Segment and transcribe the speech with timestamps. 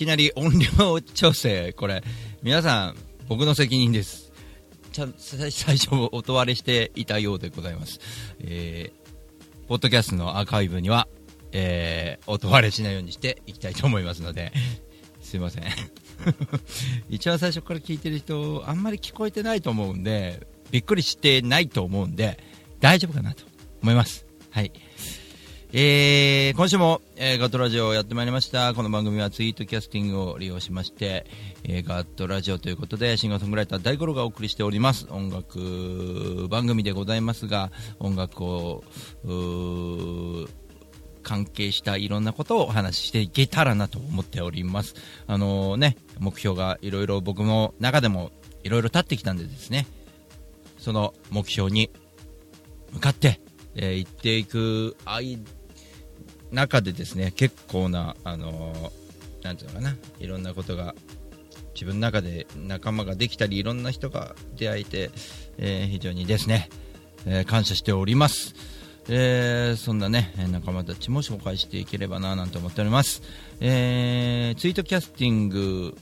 [0.00, 2.02] きなり音量調整、これ、
[2.42, 2.96] 皆さん、
[3.28, 4.32] 僕の責任です。
[4.92, 8.00] ちゃ最最初、音割れしていたようでございます。
[8.40, 9.00] えー
[9.68, 11.06] ポッドキャストのアーカイブには、
[11.52, 14.52] えー音割れしないようにしていきたいと思いますので、
[15.20, 15.64] すいません。
[17.10, 22.42] 一番最初から聞いてる人、あんまり聞こえてないと思うんで、びっくりしてないと思うんで、
[22.80, 23.44] 大丈夫かなと
[23.82, 24.24] 思います。
[24.50, 24.72] はい。
[25.72, 28.74] えー今週も、えーガットラジオをやってまいりました。
[28.74, 31.26] この番組はツイートキャスティングを利用しまして、
[31.62, 35.06] えーガットラジオということで、シンガーソングライター大五郎がお送りしております。
[35.10, 38.82] 音楽番組でございますが、音楽を、
[41.22, 44.96] 関係したいろんなことをお話ししていけたらなと思っております。
[45.28, 48.32] あのね、目標がいろいろ僕の中でも
[48.64, 49.86] いろいろ立ってきたんでですね、
[50.78, 51.92] その目標に
[52.92, 53.40] 向かって、
[53.76, 55.38] えー行っていく間
[56.52, 58.90] 中でですね結構な、あのー
[59.44, 60.94] なんていうのかないろんなことが
[61.72, 65.10] 自分の中で仲間ができたりいろんな人が出会えて、
[65.56, 66.68] えー非常にですね、
[67.26, 68.54] えー感謝しております、
[69.08, 73.22] えーそんなね仲間たちも紹介していければななんて思っております、
[73.60, 75.96] えツイートキャスティング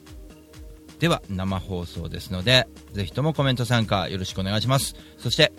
[0.98, 4.96] では生放送ですのでぜひともコメント参加よろしくお願いします。
[5.18, 5.52] そして、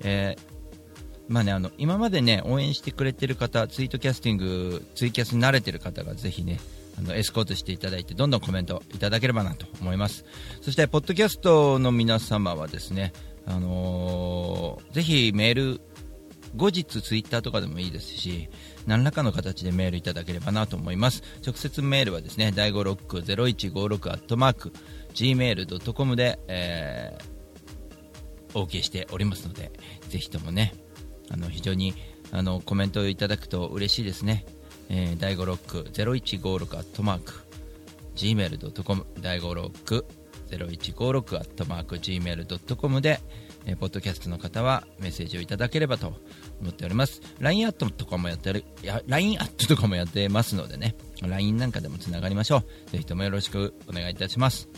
[0.00, 0.53] えー
[1.28, 6.60] まあね、あの今までね応援してくれてる方ツイートキャスティングツイキャスに慣れてる方がぜひね
[6.98, 10.24] あのエスコートしていただいてどんどんコメントいただければなと思います。
[10.60, 13.12] そしてポッドキャストの皆様はですね
[13.46, 15.80] あのーぜひメール
[16.56, 18.48] 後日ツイッターとかでもいいですし
[18.86, 21.22] 何らかの形でメールいただければなと思います。
[21.44, 24.72] 直接メールはですね第5ロック0156アットマーク
[25.14, 29.72] gmail.com で、えー、お受けしておりますので
[30.08, 30.74] ぜひともね
[31.30, 31.94] あの非常に
[32.32, 34.44] あのコメントをいただくと嬉しいですね、
[34.88, 37.32] えー、第5ロック0156アットマーク
[38.16, 40.06] gmail.com 第5ロック
[40.50, 43.20] 0156アットマーク gmail.com で、
[43.66, 46.14] えーポッドキャストの方はメッセージをいただければと
[46.60, 47.22] 思っております。
[47.40, 50.94] LINE アットとかもやってるいや LINE アットとかもやってますのでね。
[51.22, 52.90] LINE なんかでもつながりましょう。
[52.90, 54.68] ぜひともよろしくお願いいたします。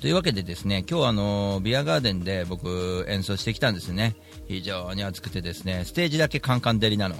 [0.00, 4.16] というわけでですね今日あのビアガーデンで僕演奏してきたんですね。
[4.48, 7.16] 非常に暑くてですねステージだけカンカン照りなの。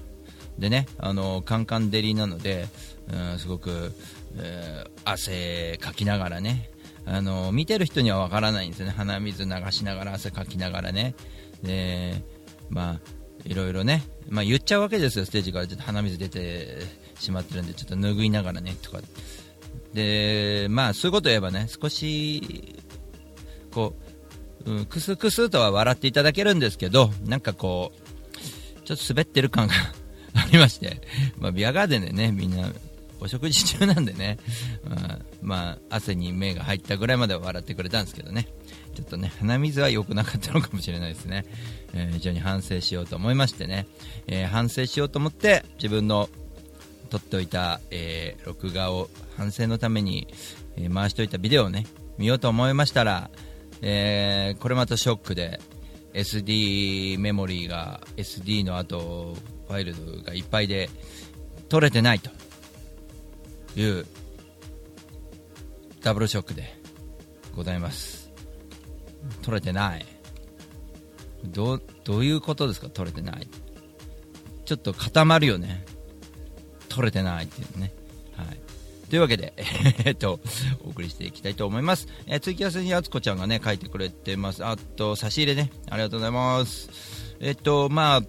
[0.59, 2.69] でねあのカンカン照りなので、
[3.13, 3.93] うん、すごく、
[4.37, 6.71] えー汗かきながらね
[7.07, 8.93] あの見てる人にはわからないんですよね。
[8.97, 11.15] 鼻水流しながら汗かきながらね。
[11.63, 12.23] で
[12.71, 13.01] まあ
[13.45, 16.79] いろいろね、まあ、言っちゃうわけですよステージからちょっと鼻水出て
[17.19, 19.01] しまってるんでちょっと拭いながらねとか。
[19.93, 22.77] でまあそういうことを言えばね少し
[23.71, 24.04] こう、
[24.67, 29.75] うん、クスクスとは笑っていただけるんですけどなんかこうちょっと滑ってる感が
[30.35, 31.01] ありまして、
[31.39, 32.71] まあ、ビアガーデンでねみんな
[33.21, 34.39] お食事中なんでね、
[34.85, 38.49] まあ、まあ汗に目が入ったぐらいまでは笑ってくれたんですけどね。
[38.95, 41.45] ちょっとね鼻水は良くなかったのかもしれないですね、
[41.93, 43.87] えー非常に反省しようと思いましてね、
[44.27, 46.29] えー反省しようと思って自分の
[47.11, 50.29] 撮っておいた、えー録画を反省のために、
[50.77, 51.87] え回しておいたビデオをね
[52.19, 53.31] 見ようと思いましたら、
[53.87, 55.61] えーこれまたショックで
[56.15, 59.37] SD メモリーが SD の後
[59.69, 60.89] ファイルがいっぱいで
[61.69, 62.31] 撮れてないと
[63.79, 64.07] いう
[66.03, 66.75] ダブルショックで
[67.55, 68.31] ございます。
[69.43, 70.07] 撮れてない。
[71.45, 72.89] どうどういうことですか？
[72.89, 73.49] 撮れてない。
[74.65, 75.85] ちょっと固まるよね。
[76.89, 77.93] 取れてないっていうね。
[79.09, 79.53] というわけで、
[80.05, 80.41] えっと、
[80.85, 82.09] お送りしていきたいと思います。
[82.27, 84.65] えー、ツイキャスにあつこちゃんがね、書いてくれてます。
[84.65, 86.89] あと、差し入れね、ありがとうございます。
[87.41, 88.23] えっと、まあ、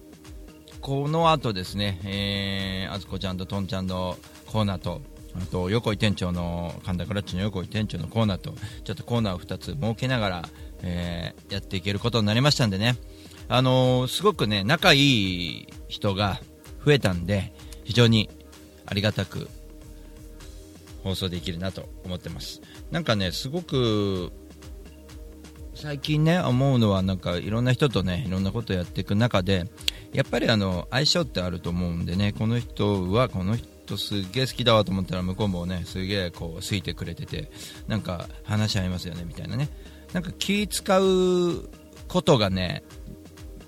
[0.80, 5.02] この後ですね、えー、あつこちゃんととんちゃんのコーナーと、
[5.34, 10.48] あと、横井店長の、神田クラッチの横井店長のコーナーと、ちょっとコーナーを2つ設けながら、
[10.82, 12.96] えーやっていけることになりましたんでね、
[13.48, 16.40] あのーすごくね、仲いい人が
[16.84, 17.52] 増えたんで、
[17.84, 18.28] 非常に
[18.84, 19.48] ありがたく
[21.06, 22.60] 放送できるなと思ってます。
[22.90, 24.32] なんかね、すごく、
[25.74, 29.64] 最近ね、思うのは、なんかいろんな人とね、いろんなことやっていく中で、
[30.12, 33.56] やっぱりあの、相性ってあると思うんでね、この人はこの
[33.86, 37.50] 人すげえ好きだわと思ったら向こうもねすげえこう好いてくれてて
[37.86, 39.68] なんか話し合いますよねみたいなね。
[40.12, 41.68] なんか気使う
[42.08, 42.82] ことがね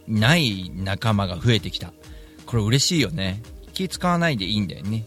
[0.09, 1.93] ない仲間が増えてきた。
[2.47, 3.43] これ嬉しいよね。
[3.75, 5.05] 気使わないでいいんだよね。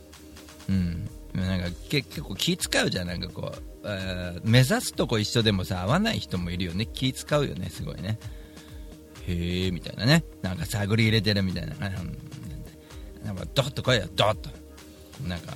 [0.70, 1.10] うん。
[1.34, 6.86] なんか結構気使うじゃんなんかこう、えー、目指すとこ一緒でもさ合わない人もいるよね。
[6.86, 8.20] 気使うよねすごいね。
[9.28, 10.24] へえみたいなね。
[10.42, 11.76] なんか探り入れてるみたいな。
[11.76, 14.50] なんかドッと来いよドッと。
[15.28, 15.54] なんか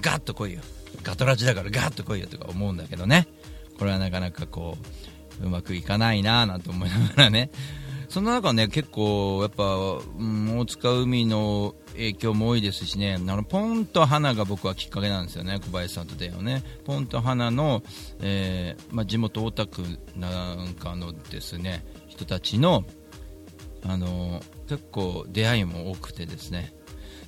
[0.00, 0.60] ガッと来いよ。
[1.02, 3.28] ガトラジだからガッと来いよとか思うんだけどね。
[3.78, 4.76] これはなかなかこ
[5.42, 7.50] ううまくいかないなぁなんて思いながらね。
[8.08, 13.14] その中ね結構やっぱ、うん、大塚海の影響も多いですしね。
[13.14, 15.60] あのポンと花が僕はきっかけなんですよね。
[15.60, 16.62] 小林さんと出会うね。
[16.84, 17.82] ポンと花の、
[18.20, 19.82] えー、まあ、地元大田区
[20.16, 21.84] なんかのですね。
[22.08, 22.84] 人たちの
[23.84, 26.72] あの結構出会いも多くてですね。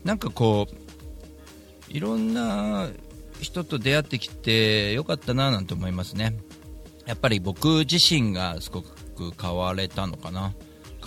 [0.02, 2.88] なんかこういろんな
[3.40, 6.36] 人と出会ってきてよかったななんて思いますね。
[7.06, 10.54] やっぱり僕自身がすごく変われたのかな。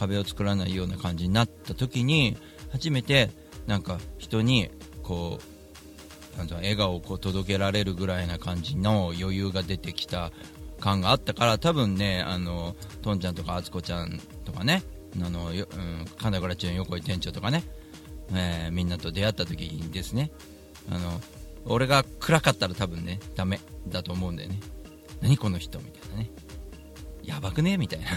[0.03, 2.38] 壁を作らないような感じになった時に
[2.71, 3.29] 初めて
[3.67, 4.69] なんか人に
[5.01, 5.39] こ
[6.35, 10.31] うなん笑顔をこう届けられるぐらいな感じの余裕が出てきた
[10.79, 14.83] 感があったから多分ねあのとんちゃんとかあつこちゃんとかね
[15.21, 17.63] あのよ、うん、神田倉中の横井店長とかね、
[18.33, 20.31] えー、みんなと出会った時にですね。
[20.91, 21.21] あの
[21.65, 24.59] 俺が暗かったら多分ねダメだと思うんだよね。
[25.21, 26.29] 何この人みたいなね。
[27.24, 27.78] やばくね？
[27.78, 28.08] みたいな。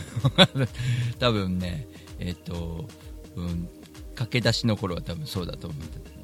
[1.18, 1.86] 多分ね
[2.18, 2.88] えっ、と、
[3.36, 3.68] うん、
[4.14, 5.70] 駆け出しの頃は多分そうだと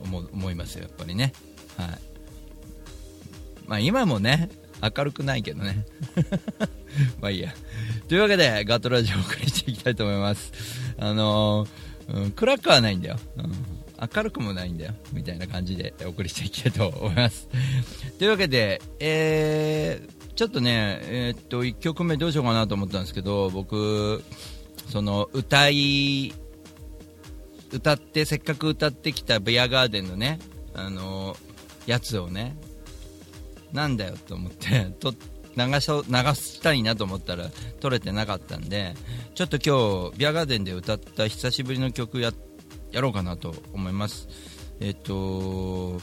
[0.04, 1.32] 思う思いますよやっぱりね。
[1.76, 1.88] はい。
[3.66, 4.50] まあ今もね
[4.82, 5.86] 明るくないけどね。
[7.20, 7.54] まあいいや。
[8.08, 10.52] というわけでガトラジオをお送りしていきたいと思います。
[10.98, 13.52] あのー、うん、暗くはないんだよ、うん、
[14.14, 14.94] 明るくもないんだよ。
[15.12, 17.48] みたいな感じでお送りしていきたいと思います。
[18.18, 24.22] というわけでえーちょっとね、えー、っと1曲目どうしようかなと思ったんですけど僕、
[24.88, 26.32] その歌い
[27.72, 30.38] 歌ってせっかく歌ってきたビアガーデンのね、
[30.74, 31.36] あの
[31.86, 32.56] やつをね
[33.72, 35.14] なんだよと思って と
[35.56, 37.50] 流し流したいなと思ったら
[37.80, 38.94] 撮れてなかったんで
[39.34, 42.32] ちょっと今日ビアガーデンで歌った久しぶりの曲や
[42.90, 44.28] やろうかなと思います。
[44.80, 46.00] えっと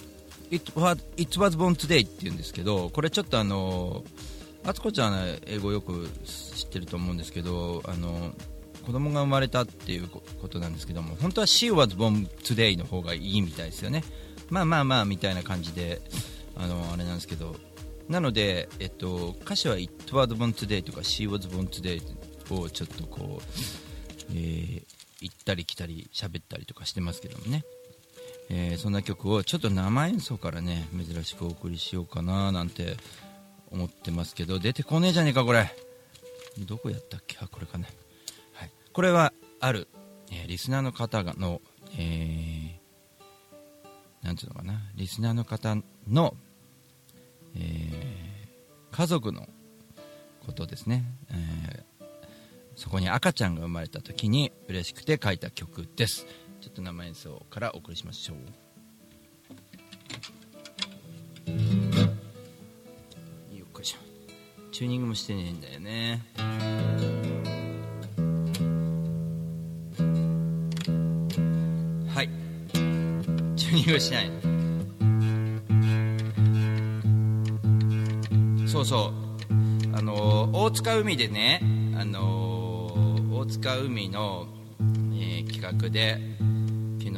[0.51, 4.03] It was, It was Born Today って言うんですけどこれちょっとあの
[4.65, 8.33] あつこちゃんは英語よく知ってると思うんですけどあの
[8.85, 14.03] 子供が生まれたっていうことなんですけども本当は She was born today の方がいいみたいですよね。
[14.49, 16.01] まあまあまあみたいな感じで
[16.55, 17.55] あのあれなんですけど。
[18.09, 22.01] なので、えっと、歌詞は It was born today とか She was born today
[22.51, 23.43] をちょっとこう、
[24.31, 24.83] えー、
[25.21, 27.63] 行ったり来たり喋ったりとかしてますけどもね。
[28.49, 32.97] えー、そんな曲をちょっと生演奏からね珍しくお送りしようかななんて
[33.71, 35.69] 思ってますけど出てこねえじゃねえかこれ。
[36.67, 37.37] どこやったっけ？
[37.39, 37.87] あこれかね、
[38.53, 39.87] はい、これはある、
[40.31, 41.61] えー、リスナーの方の、
[41.97, 44.81] えー、ていうのかな？
[44.95, 46.35] リスナーの方の、
[47.55, 49.47] えー、家族の
[50.45, 52.03] ことですね、えー、
[52.75, 56.25] そこに赤ちゃんが生まれた時に嬉しくて書いた曲です。
[56.69, 58.37] ちょっと生演奏からお送りしましょう。
[63.57, 63.97] よっこいしょ。
[64.71, 66.23] チューニングもしてねえんだよね。
[72.07, 72.29] はい。
[72.71, 74.29] チューニングしない。
[78.67, 79.13] そうそう。
[79.97, 81.61] あの大塚海でね
[81.97, 82.93] あの
[83.33, 84.45] 大塚海の、
[85.13, 86.28] えー、企画で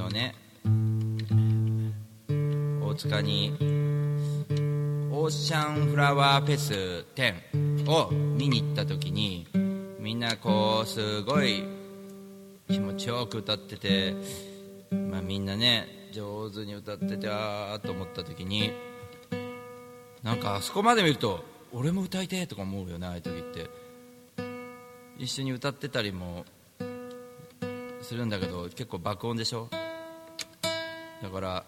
[0.02, 0.36] 昨日ね
[2.82, 3.56] 大塚に
[5.12, 9.46] オーシャンフラワーフェス10を見に行った時に
[10.00, 11.64] みんなこうすごい
[12.68, 14.16] 気持ちよく歌ってて、
[14.92, 18.72] まあ、みんなね上手に歌っててああと思った時に
[20.24, 23.70] なんかあそこまで見ると俺も歌いてとか思うよねああいう時って。
[25.20, 26.46] 一緒に歌ってたりも
[28.02, 29.70] するんだけど結構爆音でしょ？
[31.22, 31.64] だから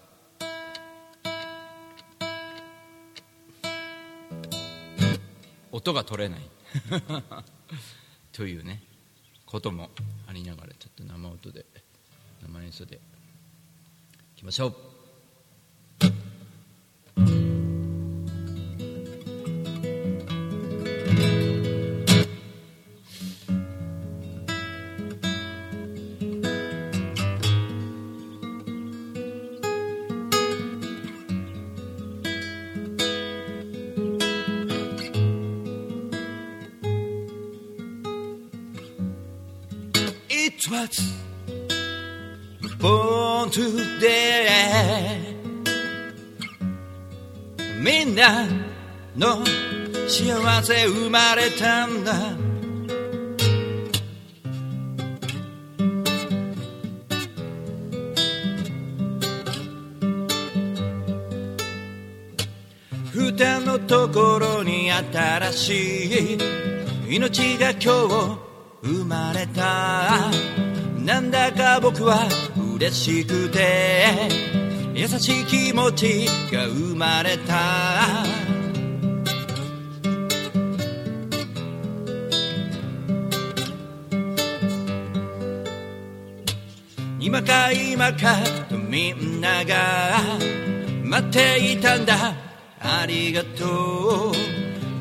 [5.71, 6.39] 音が取れない。
[8.31, 8.81] というね
[9.45, 9.91] ことも
[10.27, 11.65] ありながらちょっと生音で
[12.41, 12.99] 生演奏でい
[14.37, 14.92] きましょう。
[42.79, 45.33] Born today
[47.81, 48.45] みんな
[49.15, 49.43] の
[50.07, 52.13] 幸せ生まれたんだ。
[63.11, 66.37] 蓋のところに新しい
[67.15, 70.52] 命が今日生まれた。
[71.03, 72.29] なんだか僕は
[72.75, 74.29] 嬉しくて
[74.93, 78.23] 優しい気持ちが生まれた。
[87.19, 88.37] 今か今か
[88.69, 90.19] とみんなが
[91.03, 92.33] 待っていたんだ。
[92.79, 94.33] ありがとう。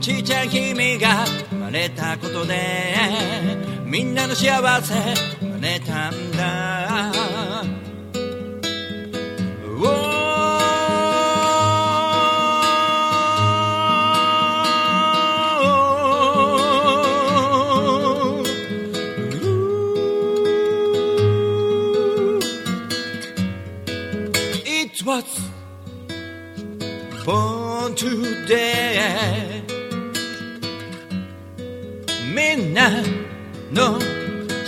[0.01, 2.97] ちっちゃい君が生まれたことで
[3.85, 6.72] みんなの幸せ生まれたんだ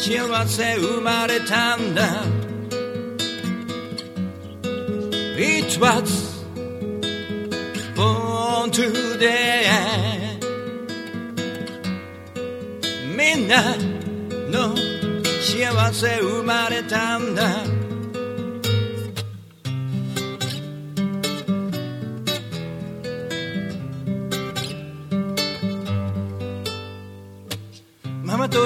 [0.06, 2.25] 幸せ生まれたんだ。
[5.38, 6.44] It was
[7.96, 9.64] born today.
[13.16, 13.75] みんな
[14.50, 14.76] の
[15.40, 17.63] 幸せ生まれたんだ。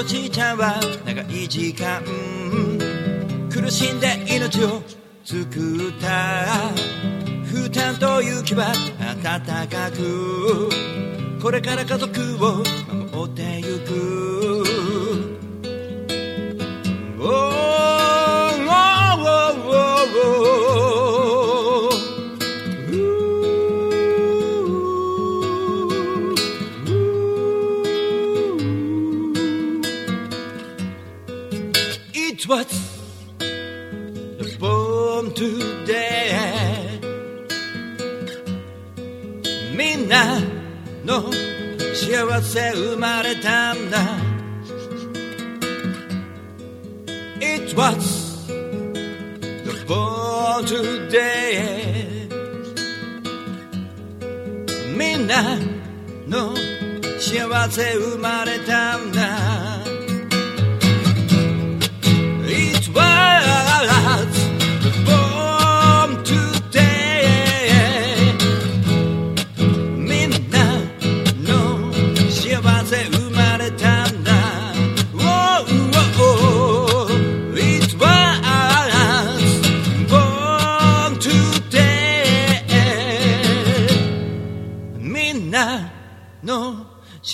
[0.08, 2.02] じいちゃんは長い時間
[3.50, 4.82] 苦しんで命を
[5.22, 6.48] 救った
[7.44, 8.72] 負担と勇気は
[9.22, 10.70] 暖かく
[11.42, 12.62] これから家族を
[39.78, 40.40] みんな
[41.04, 41.30] の
[41.94, 44.00] 幸せ生まれたんだ。
[47.40, 52.28] It was the born today.
[54.96, 55.56] みんな
[56.26, 56.56] の
[57.20, 59.47] 幸せ生まれたんだ。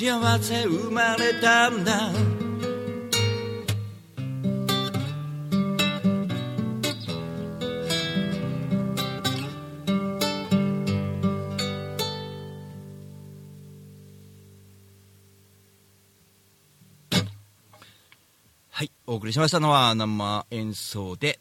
[0.04, 2.12] 幸せ生まれたんだ
[18.70, 21.40] はい、お送りしましたのは生演奏で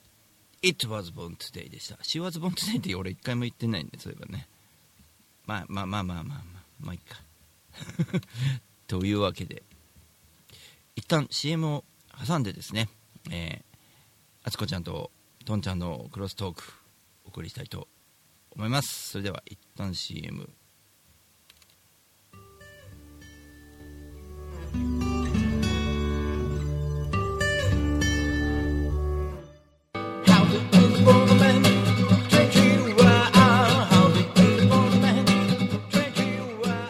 [0.62, 1.96] It was born today でした。
[1.96, 4.48] She was born today って俺一回も言ってないんで、そういえばね。
[5.46, 6.44] まあまあまあまあまあまあ、
[6.80, 7.18] まあいいか。
[8.88, 9.64] というわけで、
[10.96, 11.84] 一旦 CM を
[12.26, 12.90] 挟んでですね、
[13.30, 13.78] えー、
[14.44, 15.12] あつこちゃんと
[15.46, 16.64] とんちゃんのクロストーク
[17.26, 17.88] お送りしたいと
[18.52, 19.10] 思います。
[19.12, 20.50] それでは一旦 CM。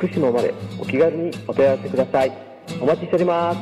[0.00, 2.32] 福島までお気軽にお問い合わせください。
[2.80, 3.58] お待ちしております。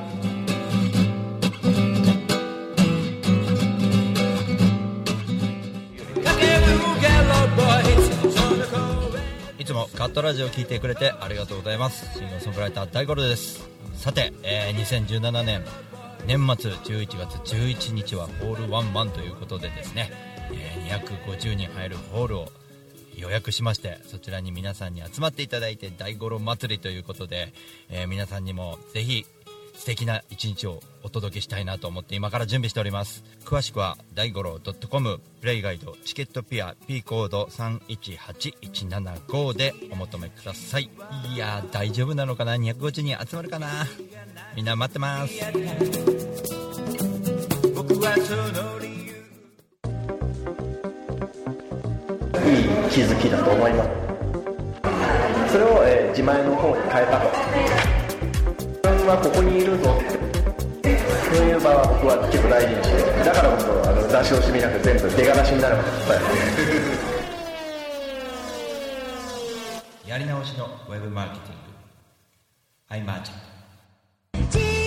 [9.59, 12.16] いつもカットラジオを聞いてくれてありがとうございます。
[12.16, 13.68] シンガーソングライター大五郎です。
[13.95, 15.64] さて、えー、2017年
[16.28, 20.12] 年末11月11日はホールワンマンということでですね、
[20.52, 22.49] えー、250人入るホールを
[23.18, 27.52] 予約しましてそちらに皆さんに集まっていただいて大五郎祭りということで、
[27.90, 29.26] えー皆さんにもぜひ
[29.75, 33.22] 素敵な一日をお届けしたいなと思って今から準備しております。
[33.44, 34.58] 詳しくは大五郎
[34.90, 40.90] .com プレイガイドチケットピア P コード318175でお求めください。
[41.32, 43.87] いや大丈夫なのかな？250人集まるかな？
[44.56, 45.34] みんな待ってます。
[47.76, 48.80] 僕はその
[52.49, 53.90] いい気づきだと思います。
[55.52, 57.28] それを、えー自前の方に変えたと。
[58.59, 60.00] 自分はここにいるぞ。
[60.83, 65.76] そういう場は僕は結構大事にしてだからこそあの出し惜しみなく全部出がらしになる。
[65.76, 66.88] まで伝える
[70.09, 71.69] やり直しのウェブマーケティング。
[72.88, 74.77] ア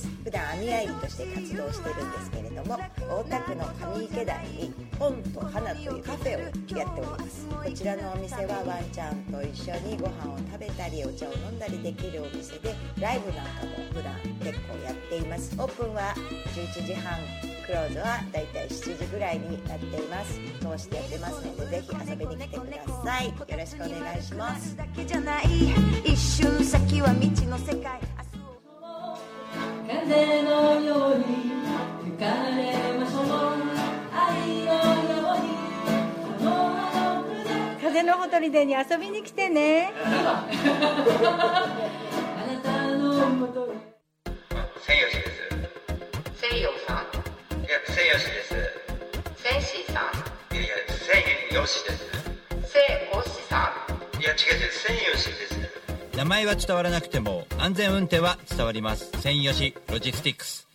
[0.00, 0.08] です。
[0.24, 2.78] 普段網あいりとして活動してるんですけれども、
[3.08, 3.64] 大田区の
[3.94, 7.46] 上池台に本と花というカフェをやっております。
[7.46, 15.54] こちらのお店はワンちゃんと一緒にご飯を食べたりお茶を飲んだりできるお店で、ライブなんかも普段結構やっています。
[15.58, 16.14] オープンは
[16.54, 17.18] 11時半。
[17.70, 20.40] クローズはだいたい7時ぐらいになっています。
[20.60, 23.28] 通してやってますので、ぜひ遊びに来てください。
[23.28, 24.76] よろしくお願いします。
[26.04, 28.00] 一瞬先は未知の世界
[30.10, 31.24] 風のように
[32.02, 33.24] 吹かれましょう。
[34.12, 34.18] 愛
[34.64, 35.46] のように。
[36.36, 37.22] この葉の
[37.78, 39.92] 筆風のほとりでに遊びに来てね。
[39.94, 40.48] あ
[42.44, 43.78] なたのもとです。
[46.40, 47.06] 西洋さん
[47.62, 47.94] いやです。
[49.92, 50.10] さん。
[50.56, 51.06] いやいやです。
[53.48, 53.54] さ
[54.18, 54.72] んいや違う違う。
[54.72, 55.69] 千吉です
[56.16, 59.10] 名前は伝わらなくても安全運転は伝わります。
[59.20, 60.68] 専用しロジスティックス。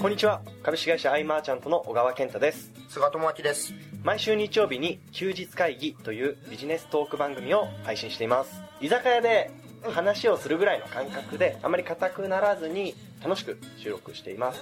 [0.00, 0.40] こんにちは。
[0.62, 2.72] 株式会社アイマーチャントの小川健太です。
[2.88, 3.74] 菅智明です。
[4.02, 8.62] 毎週日曜日に休日会議というビジネストーク番組を配信しています。
[8.80, 9.50] 居酒屋で
[9.82, 14.60] 話をするぐらいの感覚であまり硬くならずに楽しく収録しています。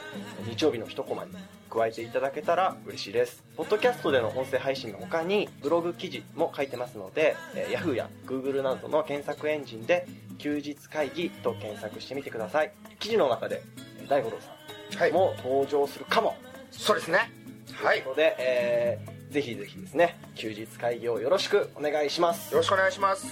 [0.48, 1.32] 日曜日の一コマに
[1.74, 3.42] 加えていただけたら嬉しいです。
[3.56, 10.06] ポッドキャストでの音声配信の他にブログ記事も書いてますので、えー Yahoo や Google などの検索エンジンで
[10.38, 12.72] 休日会議と検索してみてください。
[13.00, 13.62] 記事の中で
[14.00, 14.54] えー大五郎さ
[14.98, 15.10] はい。
[15.10, 16.36] んも登場するかも、
[16.70, 17.30] そうですね。
[17.74, 17.98] はい。
[17.98, 22.54] よということで、えーぜひぜひですね休日会議をよろしくお願いします。
[22.54, 23.26] ろしくお願いします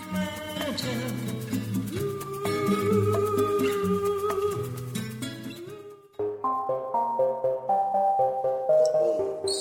[9.53, 9.55] 地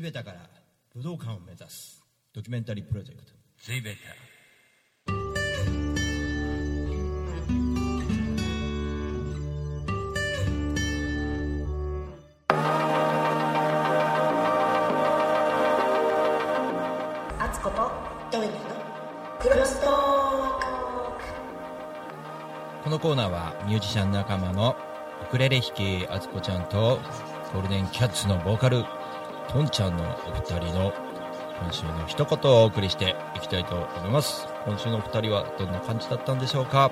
[0.00, 0.48] べたから
[0.94, 3.32] 武道館を目指すドキュメンタリープロジェクト。
[3.62, 4.37] 地べた。
[22.98, 24.76] のコーナーはミュージシャン仲間の
[25.22, 26.98] ウクレレ弾きあつこちゃんと
[27.52, 28.84] ゴールデンキャッツのボーカル
[29.48, 30.92] とんちゃんのお二人の
[31.62, 34.48] 今週の一言をお送りしていきたいと思います。
[34.66, 36.90] 今週のお二人はどんな感じだったんでしょうか？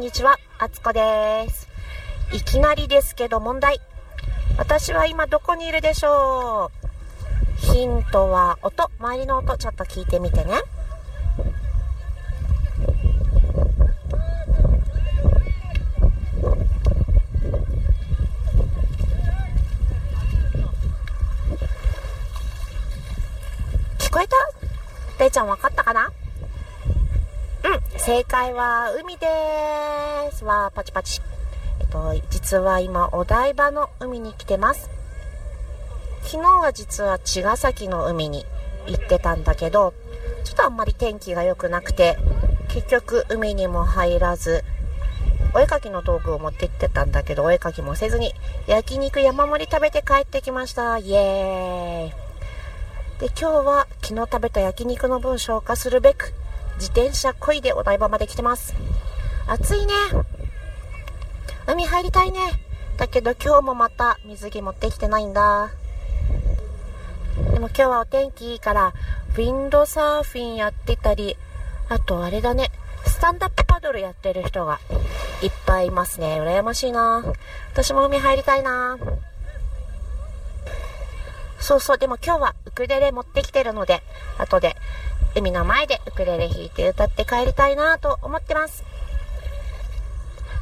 [0.00, 1.68] んにちは、あつこです。
[2.32, 3.80] いきなりですけど問題。
[4.56, 6.70] 私は今どこにいるでしょ
[7.62, 10.62] うヒントは音、周りの音ちょっと聞いてみてね。
[23.98, 24.36] 聞こえた？
[25.18, 26.10] れいちゃん分かったかな？
[28.02, 29.26] 正解は海で
[30.32, 30.42] す。
[30.46, 31.20] わー、パチパチ。
[31.80, 34.88] えっと、実は今、お台場の海に来てます。
[36.22, 38.46] 昨日は実は茅ヶ崎の海に
[38.86, 39.92] 行ってたんだけど、
[40.44, 42.16] ちょっとあんまり天気が良くなくて、
[42.68, 44.64] 結局海にも入らず、
[45.52, 48.32] お絵かきの道具を持って行ってたんだけど、お絵かきもせずに、
[48.66, 50.96] 焼肉山盛り食べて帰ってきました。
[50.96, 52.10] イエーイ。
[53.20, 56.32] で、今日は昨日食べた焼肉の分消化するべく、
[56.80, 58.74] 自転車こいでお台場まで来てます。
[59.46, 59.92] 暑いね。
[61.66, 62.38] 海入りたいね。
[62.96, 65.68] だけど今日もまた水着持ってきてないんだ。
[67.52, 68.94] でも今日はお天気いいから、
[69.34, 71.36] ウィンドサーフィンやってたり、
[71.90, 72.70] あとあれだね、
[73.04, 74.80] スタンダップパドルやってる人が
[75.42, 76.40] いっぱいいますね。
[76.40, 77.22] 羨ましいな。
[77.72, 78.96] 私も海入りたいな。
[81.58, 84.02] そうそう、でも今日はウクレレ持ってきてるので、
[84.38, 84.76] 後で
[85.36, 88.84] 海の前でウクレレ弾いて歌って帰りたいなと思ってます。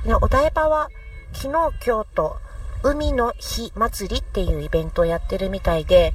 [0.05, 0.91] ね、お台場は
[1.33, 2.37] 昨日今日と
[2.83, 6.15] 海の日祭りっていうイベントをやってるみたいで、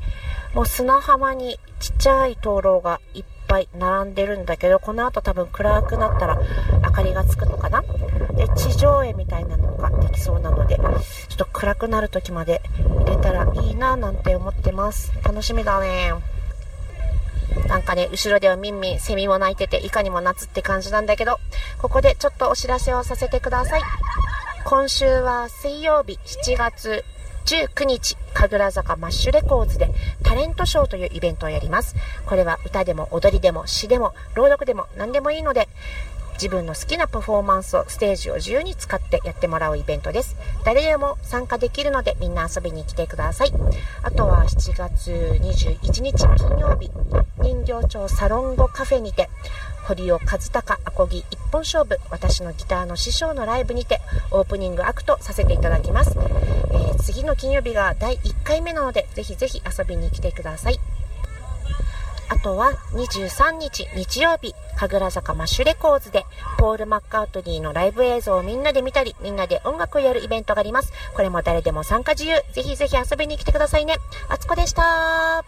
[0.54, 6.40] もう砂浜にちっちゃい灯籠がいっぱい並んでるんだけど、この後多分暗くなったら
[6.84, 7.82] 明かりがつくのかな？
[7.82, 10.86] で、地上絵みたいなのができそうなので、ちょ
[11.36, 12.62] っと暗くなる時まで
[13.06, 15.12] 入れたらいいななんて思ってます。
[15.24, 16.14] 楽しみだね。
[17.68, 21.39] なんかね、後ろではミンミン、セミも鳴いてて、いかにも夏って感じなんだけど、
[21.80, 23.82] ここでちょっとお知らせをさせてください。
[24.66, 27.04] 今週は水曜日7月
[27.46, 29.89] 19日、神楽坂マッシュレコーズで
[30.24, 31.96] タレントショーというイベントをやります。
[32.26, 35.68] これは歌でも踊りでも詩でも朗読でも何でもいいので、
[36.34, 40.36] 自分の好きなパフォーマンスをステージを自由に使ってやってもらうイベントです。
[40.63, 43.52] 誰でも参加できるのでみんな遊びに来てください。
[44.02, 46.91] あとは7月21日金曜日、
[47.41, 49.30] 人形町サロンゴカフェにて、
[49.84, 54.00] 堀尾和孝アコギ一本勝負私のギターの師匠のライブにて
[54.32, 60.80] オープニングアクトさせていただきます、えー、次の金曜日が第1回目なのでぜひぜひ遊びに来てください
[62.34, 66.26] あとは23日日曜日神楽坂マッシュレコーズで
[66.58, 70.91] ポール・マッカートニーのライブ映像をみんなで見たりみんなで音楽をやるイベントがあります。
[71.13, 72.41] これも誰でも参加自由。
[72.54, 73.98] ぜひぜひ遊びに来てくださいね。
[74.30, 75.46] あつこでした。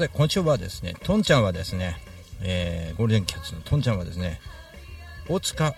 [0.00, 1.98] さて、今週はですね、とんちゃんはですね、
[2.40, 4.40] えー、ゴールデンキャッツのとんちゃんはですね、
[5.28, 5.74] 大塚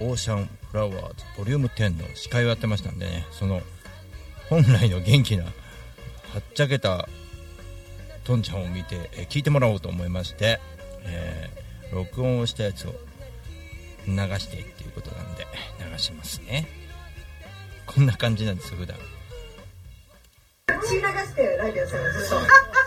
[0.00, 3.60] オーシャンフラワーズボリューム10の司会をやってましたんでね、その
[4.48, 5.50] 本来の元気な、は
[6.38, 7.10] っちゃけた
[8.24, 10.58] とんちゃんを見て、えー聞いてもらおうと思いまして、
[11.04, 12.94] えー録音をしたやつを
[14.08, 15.46] 流してっていうことなんで、
[15.92, 16.66] 流しますね。
[17.84, 18.96] こんな感じなんですよ、普段。
[20.80, 22.36] 血流してライブやってたのずっと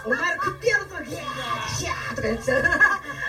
[0.05, 2.51] お前ら食ってやるとギャーシャーとかやってた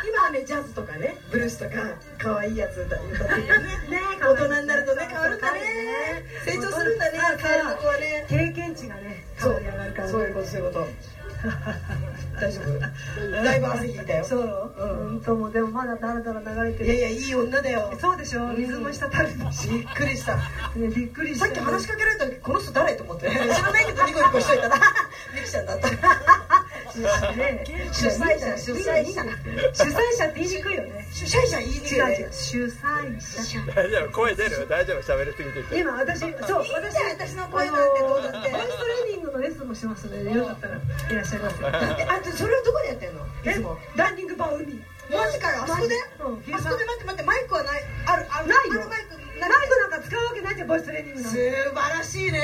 [0.06, 1.16] 今はねジャズとかね。
[1.30, 1.70] ブルースとか。
[2.18, 5.60] 可愛いやつ歌ってねね大人になるとね変わるんだね
[6.44, 7.18] 成長するんだね。
[7.38, 9.92] 変わるとこはね経験値がね変わり上がる。
[9.92, 10.86] からそういうことそういうこと
[12.40, 12.78] 大丈夫。
[13.44, 14.24] だいぶ汗引いたよ。
[14.24, 14.72] そう。
[14.78, 15.20] うん。
[15.20, 16.86] ともでもまだだらだら流れてる。
[16.86, 17.92] いやいやいい女だよ。
[18.00, 18.46] そうでしょ。
[18.52, 19.28] 水も滴る
[19.72, 20.36] びっくりした。
[20.36, 20.42] ね
[20.94, 21.46] びっくりした。
[21.46, 22.94] さっき話しかけられた時この人誰？
[22.94, 23.30] と思って。
[23.30, 24.76] 知らないけどニコニコしといたら
[25.34, 25.88] ミキちゃんだった
[26.96, 29.22] 主催者主催者
[29.74, 31.06] 主催者って言いにくいよね。
[31.12, 31.98] 主催者言いにくい。
[31.98, 32.28] ね。
[32.32, 34.66] 主催者大丈夫声出る？
[34.68, 35.02] 大丈夫？
[35.02, 36.32] 喋りすぎてて今私そう
[36.72, 38.50] 私私の声なんてどうだって。
[38.50, 40.80] ボイストレーニングのレッスンもしますのでよかったらい
[41.14, 43.26] らっしゃいませあとそれはどこでやってんの？
[43.26, 43.76] いつも。
[43.94, 44.82] ランニングバー海。
[45.10, 45.94] マジかよあそこで？
[46.54, 47.82] あそこで待って待ってマイクはない。
[48.06, 48.48] あるある。
[48.48, 51.28] ないよマイクマイクなんか使うわけないじゃんボイストレーニングの。
[51.28, 52.40] 素晴らしいね。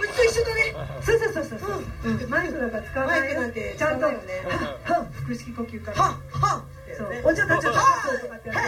[0.00, 0.74] うちと一緒だね。
[1.02, 6.02] そうそうそうそうマイクなんか使わないマイクなんてちゃんと腹式呼吸から。
[6.02, 6.64] はは
[6.96, 7.10] そう。
[7.24, 7.72] お茶たちは
[8.06, 8.62] そうとかってやって。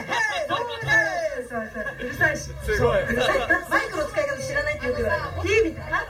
[1.49, 2.03] そうそうう。
[2.03, 2.51] るさいし。
[2.65, 3.05] すごい。
[3.05, 5.69] マイクの使い方知らないってよく言われるい。
[5.69, 6.05] いみたいな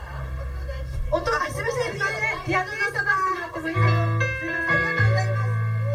[1.10, 1.94] 音あすみません。
[2.46, 3.90] ピアノの音ばしてもらってもいいですか
[4.40, 4.68] すみません。
[4.68, 5.36] ありがとうございま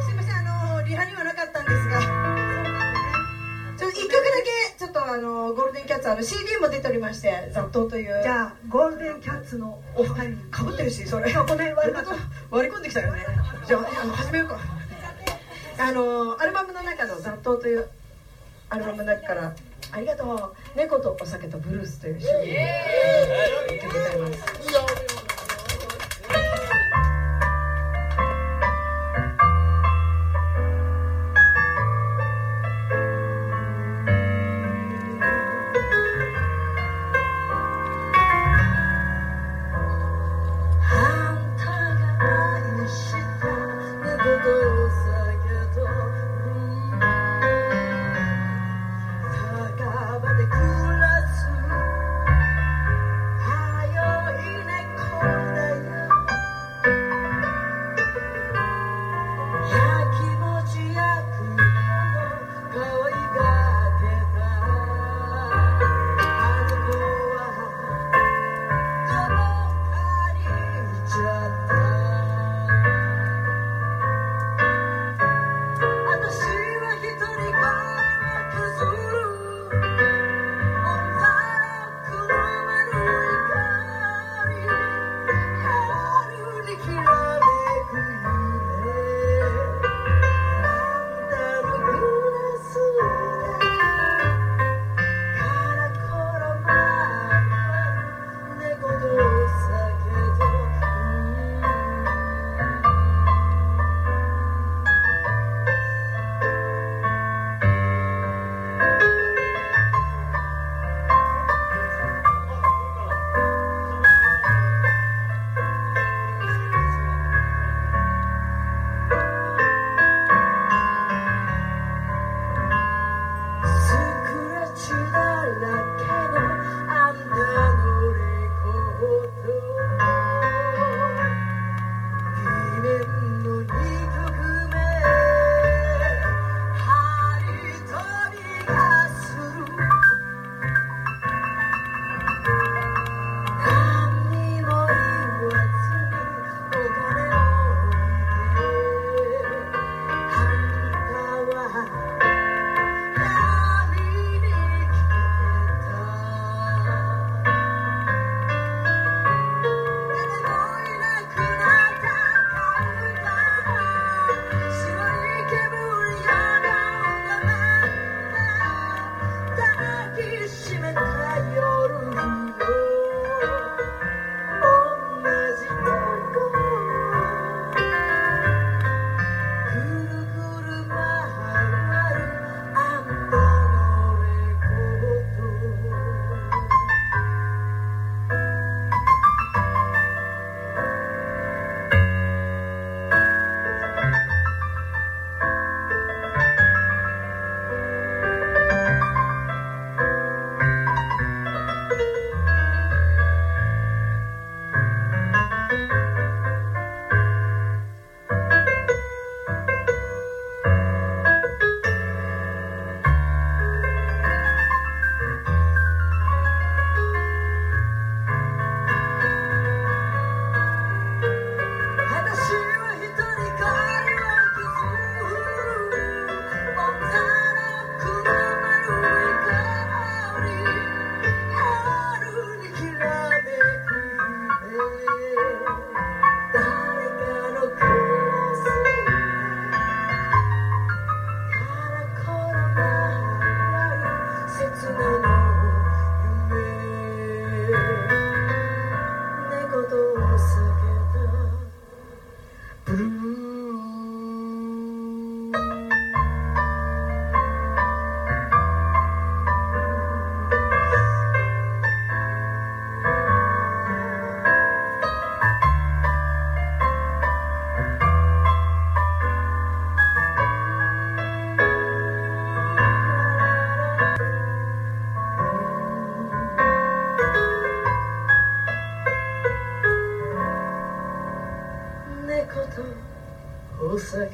[0.01, 0.35] すすみません。
[0.35, 0.41] あ
[0.75, 2.24] のリハにはなかったんですが
[4.01, 8.21] 曲だけちょっとあのゴールデンキャッツあの CD も出ておりまして「雑踏」という。
[8.23, 10.37] じゃあゴールデンキャッツのお二人。
[10.51, 11.31] かぶってるしそれ。
[11.33, 11.71] 割り
[12.51, 13.25] 割り込んできたよね。
[13.65, 14.59] じゃあ始めようか。
[15.77, 17.89] あのアルバムの中の「雑踏」という
[18.69, 19.53] アルバムの中から
[19.91, 20.55] 「ありがとう。
[20.77, 22.47] 猫とお酒とブルース」という CD を歌っ
[23.79, 24.55] てございます。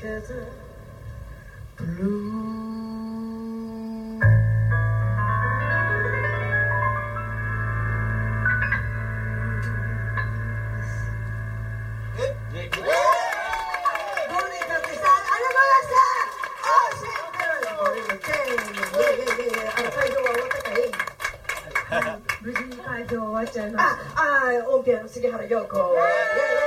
[0.02, 0.48] together
[22.42, 23.86] 無事に会場終わっちゃいます。
[24.16, 26.61] あ、あ、オンピアの杉原陽子。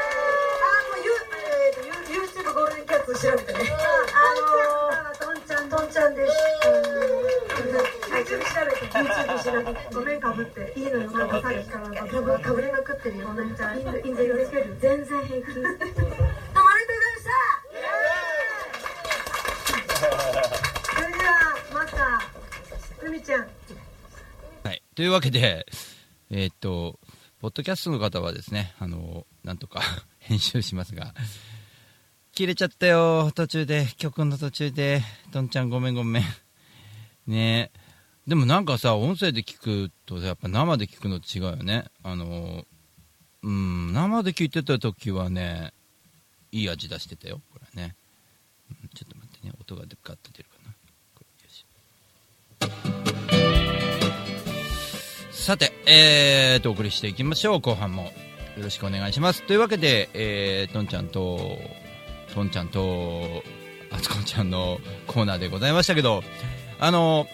[13.05, 17.31] ってるよなみちゃんインドインドよろしく全然平気どうもありがとうございました
[20.95, 21.33] それでは
[21.75, 21.97] また
[23.07, 23.47] 海ちゃん
[24.65, 24.83] はい。
[24.95, 25.67] というわけで、
[26.31, 26.99] えーっと、
[27.43, 29.83] ポッドキャストの方はですね、あの、なんとか
[30.19, 31.13] 編集しますが、
[32.33, 36.25] 切れちゃったよ、途中で、曲の途中で、とんちゃんごめんごめん。
[37.27, 37.81] ねえ。
[38.27, 41.85] でもなんかさ、音声で聞くと、やっぱ生で聞くのと違うよね。
[42.03, 42.65] あの、
[43.45, 45.75] うん、生で聞いてた時はね、
[46.51, 47.95] いい味出してたよ、これね。
[48.95, 50.75] ちょっと待ってね、音がガッと出るかな。
[55.31, 58.05] さて、えーと、お送りしていきましょう、後半も。
[58.05, 58.11] よ
[58.63, 59.43] ろしくお願いします。
[59.43, 61.59] というわけで、えー、とんちゃんと、
[62.33, 63.43] とんちゃんと、
[63.91, 66.25] あつこちゃんのコーナーでございましたけど、
[66.81, 67.27] あの、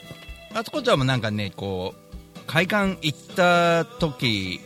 [0.54, 1.94] あつこちゃんもなんかね、こ
[2.34, 4.60] う、会館行った時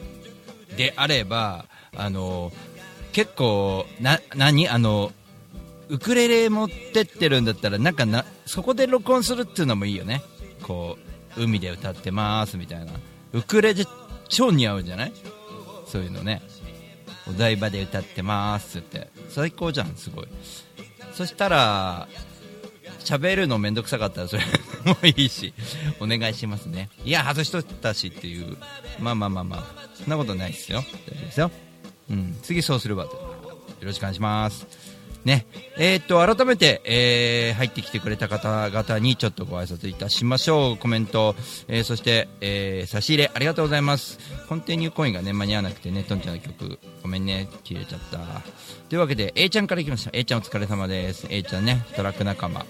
[0.77, 2.53] であれば、あの、
[3.13, 4.69] 結構、な、何？
[4.69, 5.13] あの、
[5.89, 10.23] ウクレレ持ってってるんだったら、なんかな、そこで録音するっていうのもいいよね。
[10.63, 10.99] こ
[11.37, 12.93] う、海で歌ってますみたいな。
[13.33, 13.85] ウクレレ
[14.29, 15.13] 超似合うんじゃない？
[15.87, 16.43] そういうのね。
[17.29, 19.09] お台場で歌ってますって。
[19.29, 20.27] 最高じゃん、すごい。
[21.13, 22.09] そしたら、
[23.01, 24.43] 喋るのめんどくさかったらそれ
[24.85, 25.53] もいいし、
[26.01, 26.89] お願いしますね。
[27.05, 28.57] いや、外しとったしっていう。
[29.01, 30.79] まあまあまあまあ、そんなことないですよ。
[30.79, 31.51] 大丈夫ですよ。
[32.11, 33.13] うん、次そうするわと。
[33.15, 33.21] よ
[33.83, 34.67] ろしくお願いします。
[35.25, 35.47] ね。
[35.79, 40.77] えーっと、改めて、えー入ってきてくれた方々にちょっとご挨拶いたしましょう。
[40.77, 41.35] コメント、
[41.69, 44.19] えーそして、えー差し入れありがとうございます。
[44.49, 48.19] コンティニューコインがね、間に合わなくてね、トンちゃんの曲、ごめんね、切れちゃった。
[48.91, 50.11] というわけで、A ちゃんからいきました。
[50.13, 51.27] A ちゃんお疲れ様です。
[51.31, 52.67] A ちゃんね、トラック仲間。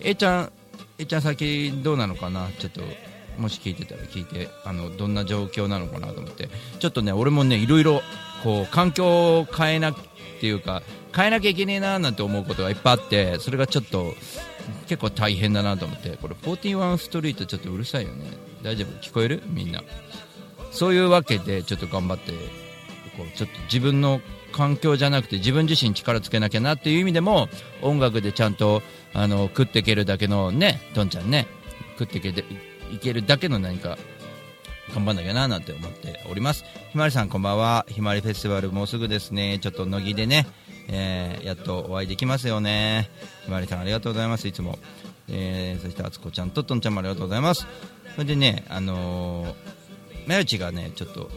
[0.00, 0.52] A ちゃん、
[1.00, 2.48] A ちゃん最近どうなのかな？
[2.58, 2.80] ちょっと、
[3.38, 6.48] もし聞いてたら聞いて、あの、どんな状況なのかなと思って。
[6.80, 8.02] ちょっとね、俺もね、いろいろ、
[8.42, 9.94] こう、環境を変えなっ
[10.40, 10.82] ていうか、
[11.14, 14.12] 変えなきゃいけねえななんて思うことがいっぱいあって、それがちょっと、
[14.88, 18.24] 結構大変だなと思って、これ、41ストリートちょっとうるさいよね。
[18.64, 19.00] 大丈夫？
[19.00, 19.40] 聞こえる？
[19.46, 19.84] みんな。
[20.72, 22.32] そういうわけで、ちょっと頑張って、
[23.16, 27.48] こう、ちょっと自分の環境じゃなくて自分自身力つけなきゃなっていう意味でも
[27.82, 28.82] 音楽でちゃんと
[29.14, 31.46] あの食っていけるだけのねとんちゃんね。
[31.98, 32.44] 食っていけ
[32.92, 33.98] いけるだけの何か
[34.94, 36.64] 頑張んなきゃななんて思っております。
[36.92, 37.84] ひまりさんこんばんは。
[37.88, 39.58] ひまりフェスティバルもうすぐですね。
[39.60, 40.46] ちょっと乃木でね、
[40.88, 43.10] えーやっとお会いできますよね。
[43.44, 44.48] ひまりさんありがとうございます。
[44.48, 44.78] いつも、
[45.28, 47.66] えーそしてあつこちゃんととんちゃんもありがとうございます。
[48.14, 49.54] それでねあのー、
[50.28, 51.30] まゆちがねちょっと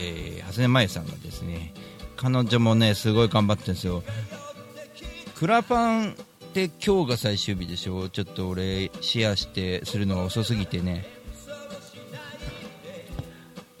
[0.00, 1.74] えー、長谷根真由さんがですね
[2.16, 4.02] 彼女もねすごい頑張ってるんですよ。
[5.36, 6.16] クラパン
[6.66, 8.08] て今日が最終日でしょ？
[8.08, 11.06] ちょっと俺シェアしてするのが遅すぎてね。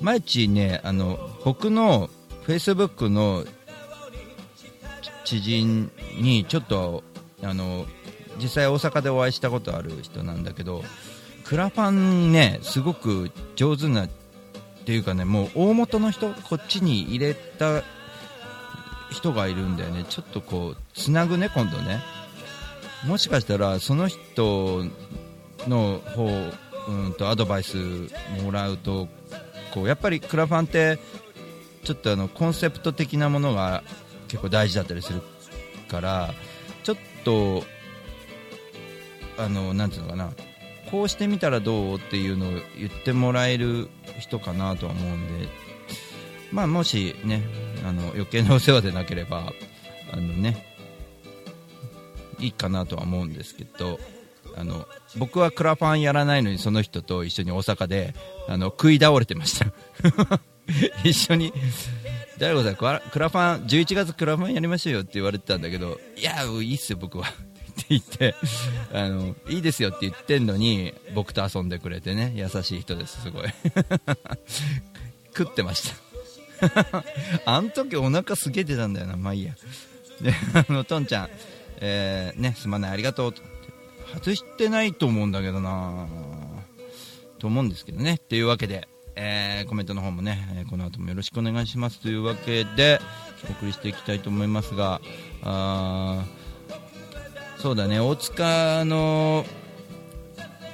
[0.00, 2.08] 毎日ねあの僕の
[2.42, 3.44] フェイスブックの
[5.24, 7.02] 知人にちょっと
[7.42, 7.84] あの
[8.40, 10.84] 実際大阪でお会いしたことある人なんだけど
[11.44, 14.08] クラパンねすごく上手なっ
[14.84, 17.82] ていうかねもう大元の人こっちに入れた
[19.10, 20.04] 人がいるんだよね。
[20.08, 22.00] ちょっとこうつなぐね今度ね。
[23.06, 24.84] もしかしたらその人
[25.66, 26.28] の方
[26.88, 27.76] うんとアドバイス
[28.42, 29.08] もらうと
[29.72, 30.98] こうやっぱりクラファンって
[31.84, 33.82] ちょっとあのコンセプト的なものが
[34.26, 35.22] 結構大事だったりする
[35.88, 36.34] から
[36.82, 37.62] ちょっと
[39.38, 40.32] あのなんていうのかな
[40.90, 45.48] こうしてみたらどうっていうのを言ってもらえる人かなとは思うんで
[46.50, 47.42] まあもしね
[47.86, 49.52] あの余計なお世話でなければ
[50.12, 50.67] あのね
[52.38, 53.98] いいかなとは思うんですけど
[54.56, 54.86] あの
[55.16, 58.14] 僕はクラファンやらないのにその人と一緒に大阪で
[58.48, 59.66] あの食い倒れてました。
[61.04, 61.52] 一緒に。
[62.38, 67.28] 大悟さんクラファン11月クラファンやりましょうよって言われてたんだけどいやいいっすよ僕は。
[67.28, 67.30] っ
[67.80, 68.34] て言って
[68.92, 72.32] あのいいですよって言ってんのに僕と遊んでくれてね。
[72.34, 73.46] 優しい人ですすごい。
[75.36, 76.08] 食ってました。
[77.46, 79.54] あの時お腹すげえ出たんだよなまあいいや。
[80.20, 81.30] であのトンちゃん、
[81.80, 83.42] えーねすまないありがとうと。
[84.14, 86.06] 外してないと思うんだけどな。
[87.38, 88.18] と思うんですけどね。
[88.18, 93.00] というわけで、えーコメントの方もね、この後もよろしくお願いしますというわけで
[93.48, 95.00] お送りしていきたいと思いますが
[95.42, 96.24] あ
[97.58, 98.00] そうだね。
[98.00, 99.44] 大塚の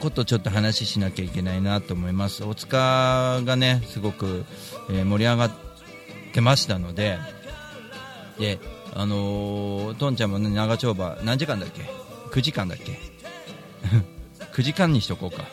[0.00, 2.44] ことちょっと話しなきゃいけないなと思います。
[2.44, 4.44] 大塚がねすごく、
[4.90, 5.50] えー盛り上がっ
[6.32, 7.18] てましたので
[8.38, 8.58] で
[8.94, 11.82] あのー、トンちゃんもね長丁場何時間だっけ
[12.30, 12.98] ？9時間だっけ？
[14.54, 15.44] 9時間にしとこうか。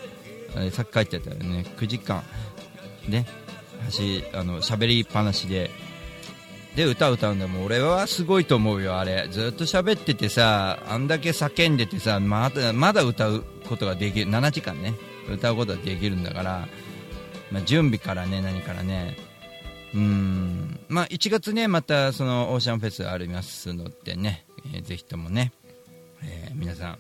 [0.72, 1.66] さっき書いてたよね。
[1.78, 2.24] 9時間。
[3.08, 3.26] ね
[3.86, 5.72] 走あの喋りっぱなしで。
[6.76, 9.28] で歌歌うんだもう俺はすごいと思うよあれ。
[9.32, 14.94] ずっと喋っててさあんだけ叫んでてさまだまだ歌うことができる7時間ね。
[15.30, 16.68] 歌うことができるんだから、
[17.52, 19.18] まあ、準備からね何からね。
[19.94, 20.80] うん。
[20.89, 25.52] まあ1月ねまたそのオーシャンフェスありますのでね、えーぜひともね、
[26.24, 27.00] えー皆さん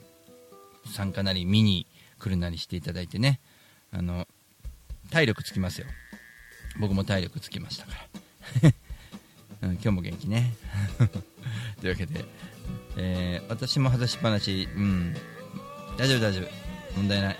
[0.93, 1.85] 参加なり見に
[2.19, 3.39] 来るなりしていただいてね。
[3.93, 4.27] あの
[5.09, 5.87] 体力つきますよ。
[6.79, 7.91] 僕も体力つきましたか
[9.61, 10.53] ら、 うん、今日も元気ね。
[11.81, 12.23] というわけで、
[12.97, 14.67] えー私も外しっぱなし。
[14.75, 15.15] うん。
[15.97, 16.47] 大丈夫大丈夫。
[16.95, 17.37] 問題ない。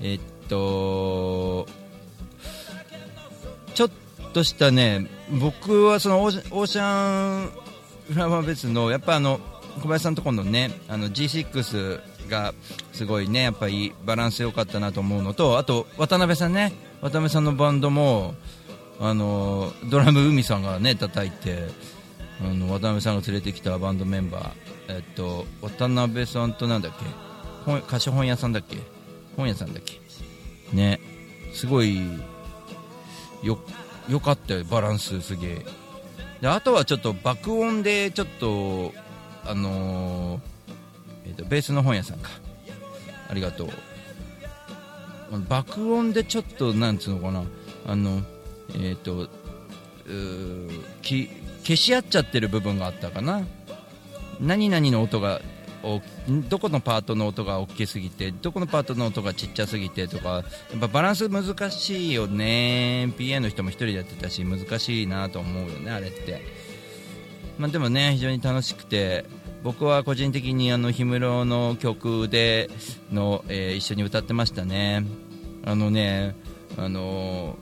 [0.00, 1.66] えーっと
[3.74, 3.94] ちょっと
[4.44, 5.06] したね
[5.40, 7.50] 僕はそのオーシャン
[8.12, 9.40] フラワーフェスのやっぱあの
[9.80, 12.54] 小林さんのところのねあの G6 が
[12.92, 18.34] すごいねやっぱりバランス良かったなと思うのとあと渡辺さんね渡辺さんのバンドも
[18.98, 21.68] あのドラム海さんがね叩いて
[22.40, 24.52] あの渡辺さんが連れてきたバンドメンバー
[24.88, 27.04] えっと渡辺さんとなんだっけ
[27.64, 28.78] 本貸し本屋さんだっけ
[29.36, 30.00] 本屋さんだっけ
[30.74, 31.00] ね
[31.52, 31.98] すごい
[33.42, 33.58] よ
[34.08, 35.66] よかったよバランスすげえ。
[36.40, 38.92] であとはちょっと爆音でちょっと
[39.44, 40.40] あのー
[41.26, 42.30] えーとベースの本屋さんか。
[43.28, 43.68] ありがとう。
[45.48, 47.44] 爆音でちょっとなんつうのかな。
[47.86, 48.22] あの
[48.74, 51.28] えっ、とうーき
[51.62, 53.44] 消し合っちゃってる部分があったかな。
[54.40, 55.40] 何々の音が
[56.48, 60.44] どこのパートの音が大きすぎてどこのパートの音がちっちゃすぎてとかやっ
[60.80, 63.12] ぱバランス難しいよね。
[63.16, 66.42] PA の人も1人でやってたし難しいなと思うよねあれって、
[67.58, 69.24] まあ、でもね非常に楽しくて
[69.62, 72.70] 僕は個人的にあの氷室の曲で
[73.12, 75.04] の、えー一緒に歌ってましたね。
[75.64, 76.34] あのね
[76.76, 77.56] あの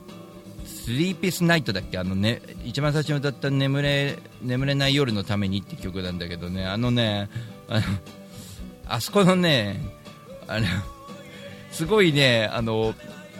[0.65, 1.97] スリーピースナイトだっけ？
[1.97, 6.65] あの、ね、一番最初に歌った眠れ「眠れない夜のために」って曲なんだけどね。
[6.65, 7.29] あのね
[7.67, 7.81] あの
[8.87, 9.79] あそこのね
[10.47, 10.67] あの
[11.71, 12.93] すごいねあの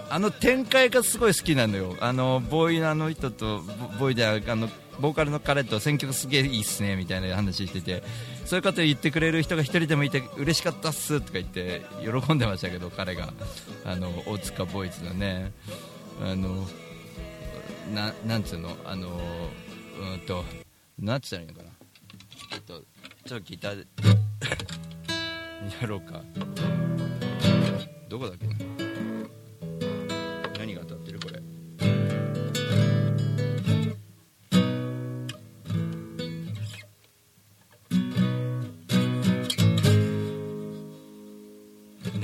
[0.10, 1.96] あの展開がすごい好きなのよ。
[2.00, 3.62] あのボーイのあの人と
[4.00, 4.70] ボーイであの
[5.00, 8.04] ボーカルの彼と選曲すげえいいっすねみたいな話してて
[8.46, 13.34] そういうこと言ってくれる人が一人でもいて嬉しかったっすとか言って喜んでましたけど彼が。
[13.84, 15.52] あの大塚ボーイズのね。
[16.24, 16.66] あの
[17.94, 18.76] ななんつうの？
[18.86, 20.44] あのうんと
[20.98, 21.70] なんつったらいいのかな？
[21.70, 22.84] ちょっと
[23.28, 23.88] ちょっとギターで。
[25.82, 26.22] やろうか。
[28.08, 28.46] どこだっけ？
[30.60, 31.42] 何が当たってるこれ？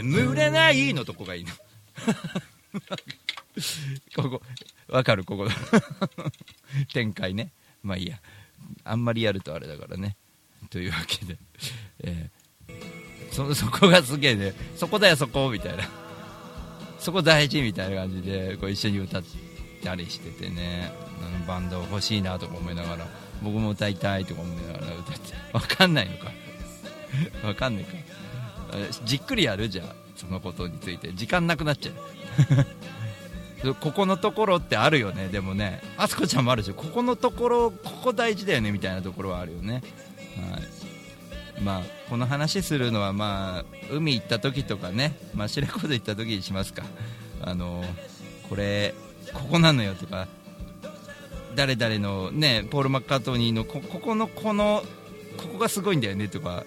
[0.03, 1.51] 眠れないのとこがいいの。
[4.15, 4.41] ここ。
[4.87, 5.23] わかる？
[5.23, 5.47] ここ。
[6.93, 7.51] 展開ね。
[7.83, 8.21] まあいいや。
[8.83, 10.17] あんまりやるとあれだからね。
[10.69, 11.37] というわけで、
[12.03, 12.41] えー
[13.31, 15.87] そそこがすげえねそこだよそこみたいな。
[16.99, 19.23] そこ大事みたいな感じでこう一緒に歌っ
[19.83, 20.91] たりしててね。
[21.21, 23.07] あのバンド欲しいなとか思いながら
[23.43, 26.31] 僕も歌いたいとか思いながら歌って わかんないのか。
[27.43, 27.91] わかんないか。
[29.05, 31.13] じっくりやるじゃんそのことについて。
[31.13, 33.75] 時間なくなっちゃう。
[33.75, 35.27] ここのところってあるよね。
[35.27, 39.83] でもねあすこちゃんもあるでしょここのところここ大事だよねみたいなところはあるよね。
[40.37, 41.61] はい。
[41.61, 46.83] まあこの話するのはまあ海行った時とかねまあ白子で行った時にしますか。
[47.41, 47.83] あの
[48.49, 48.93] これ
[49.33, 50.27] ここなのよとか
[51.55, 54.83] 誰々のねポール・マッカートニーのこここのこの
[55.37, 56.65] ここがすごいんだよねとか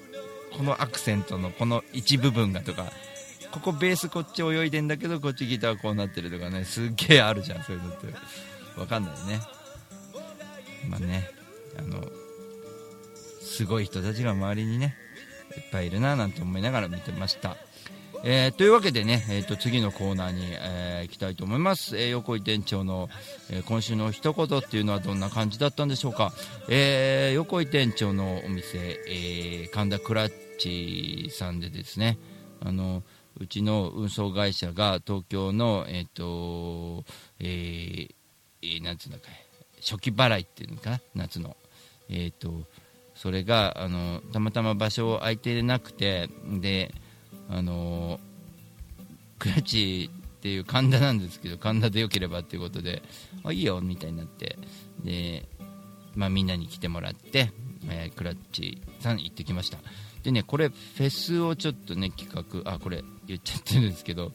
[0.57, 2.93] このアクセントのこの一部分がとか
[3.51, 8.07] ここベースこっち泳いでんだけどこっちギターこうなってるとかねすっげえあるじゃんそういうのって。
[8.77, 9.41] わかんないね。
[10.89, 11.31] まあね
[11.79, 12.05] あの
[13.45, 14.97] すごい人たちが周りにね
[15.57, 17.57] いっぱいいるななんて思いながら見てました。
[18.27, 23.11] えーというわけでね、えー、と次のコーナーに、えー行きたいと思います、えー横井店長の、
[23.51, 26.33] えー今週の一言っていうのはどんな感じだったんでしょうか、
[26.71, 32.17] えー横井店長のお店、えー神田クラッチさんでですね
[32.65, 33.03] あの
[33.39, 37.05] うちの運送会社が東京のえっ、と
[37.41, 38.15] えー
[38.63, 39.29] えーなんつうんだっけ
[39.83, 41.59] 初期払いっていうのかな夏の。
[42.09, 42.65] えっ、と
[43.25, 46.93] それがあのたまたま場所を空いてなくてで
[47.49, 48.21] あの
[49.39, 53.03] クラッチっていう神田なんですけど神田でよければっていうことで
[53.43, 54.59] あいいよみたいになって
[55.03, 55.49] で、
[56.15, 57.51] まあ、みんなに来てもらって、
[57.89, 59.79] えークラッチさん行ってきました。
[60.23, 64.33] でねこれフェスをちょっとね企画あこれ言っちゃってるんですけど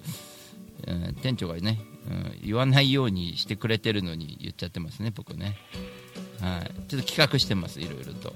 [0.88, 1.80] うん店長がね、
[2.10, 5.58] うん、言わないようにしてくれてるのに言っちゃってますね僕ね。
[6.42, 6.72] はい。
[6.88, 8.34] ちょっと企画してますいろいろと。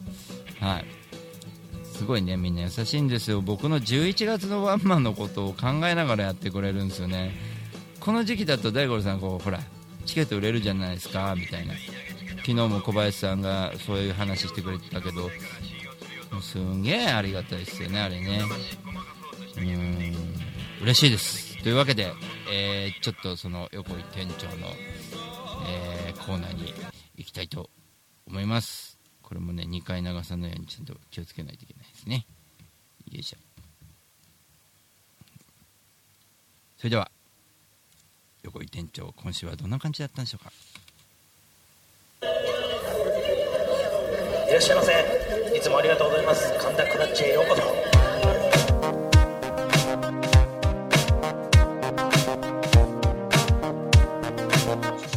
[0.59, 0.85] はい。
[1.93, 3.41] すごいねみんな優しいんですよ。
[3.41, 7.33] 僕の11月のワンマンのことを考えながらやってくれるんですよね。
[7.99, 9.59] この時期だと大五郎さんこうほら
[10.05, 11.73] チケット売れるじゃないですかみたいな。
[12.37, 15.29] 昨日も小林さんがそういう話してくれてたけど
[16.41, 18.41] すんげえありがたいですよねあれね。
[19.57, 20.15] うん。
[20.81, 21.63] 嬉しいです。
[21.63, 22.11] というわけで、
[22.51, 24.67] えーちょっとその横井店長の、
[25.69, 26.73] えーコーナーに
[27.15, 27.82] 行きたいと思います
[28.25, 32.25] これもね2回長さのようにちゃんと気をつけないといけないですね。
[33.11, 33.37] よいしょ。
[36.77, 37.09] それでは
[38.43, 40.51] 横井店長今週はどんな感じだったんでしょうか？
[44.49, 44.91] いらっしゃいませ。
[45.57, 46.53] いつもありがとうございます。
[46.59, 47.63] 神田クラッチへようこそ。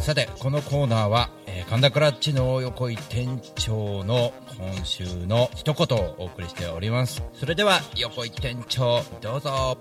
[0.01, 1.36] さてこのコーナーは、えー
[1.69, 7.21] 神田クラッチの横井店長の今週の一言をお送りしております。
[7.33, 9.49] それでは横井店長どうぞ。
[9.49, 9.77] は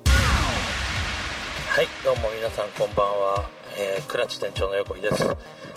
[1.82, 5.24] いどうも皆さんこんばんは、えークラッチ店長の横井です。
[5.24, 5.36] 今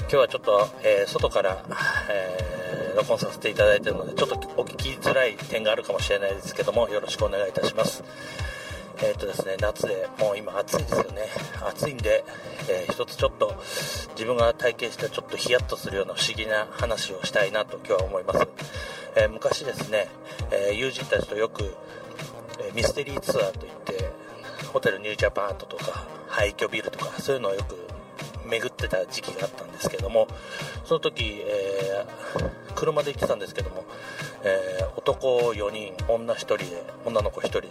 [0.10, 1.64] 日はちょっと、えー外から、
[2.10, 8.04] えー録音させていただいているのでちょっとお聞きづらい点があるかもしれないですけどもよろしくお願いいたします。
[9.02, 11.22] えーとですね、夏でもう今暑いですよね。
[11.62, 12.24] 暑いんで、
[12.70, 13.56] えー一つちょっと
[14.12, 18.48] 自分が体験したちょっとヒヤッとするような不思議な話をしたいなと今日は思います、
[19.16, 20.10] えー昔ですね、
[20.52, 21.76] え友人たちとよく、
[22.60, 24.12] えミステリーツアーといって
[24.74, 27.89] ホテルニュージャパンアートとか廃墟ビルとかそういうのをよく
[28.50, 30.28] 巡ってた時期があったんですけども
[30.86, 33.84] その時、えー車で行ってたんですけども、
[34.44, 37.68] えー男4人女1人で女の子1人で、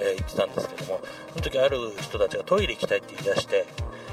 [0.00, 3.66] えー行ってたんですけどもその時ある人たちがトイレ行きたいって言い出して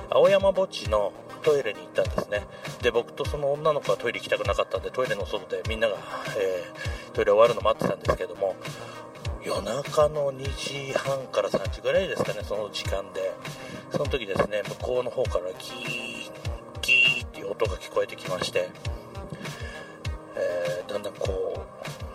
[0.09, 2.43] 青山墓地のトイレに行ったんですね。
[2.81, 5.95] で僕とその女の子はトイレ行きたくなかったんでトイレの外でみんなが、
[6.37, 8.55] えートイレ終わるの待ってたんですけども
[9.45, 13.33] 夜中の2時半から3時ぐらいですかねその時間で。
[13.91, 16.31] その時ですね向こうの方からギー
[16.81, 18.69] ギーっていう音が聞こえてきまして、
[20.35, 21.65] えーだんだんこ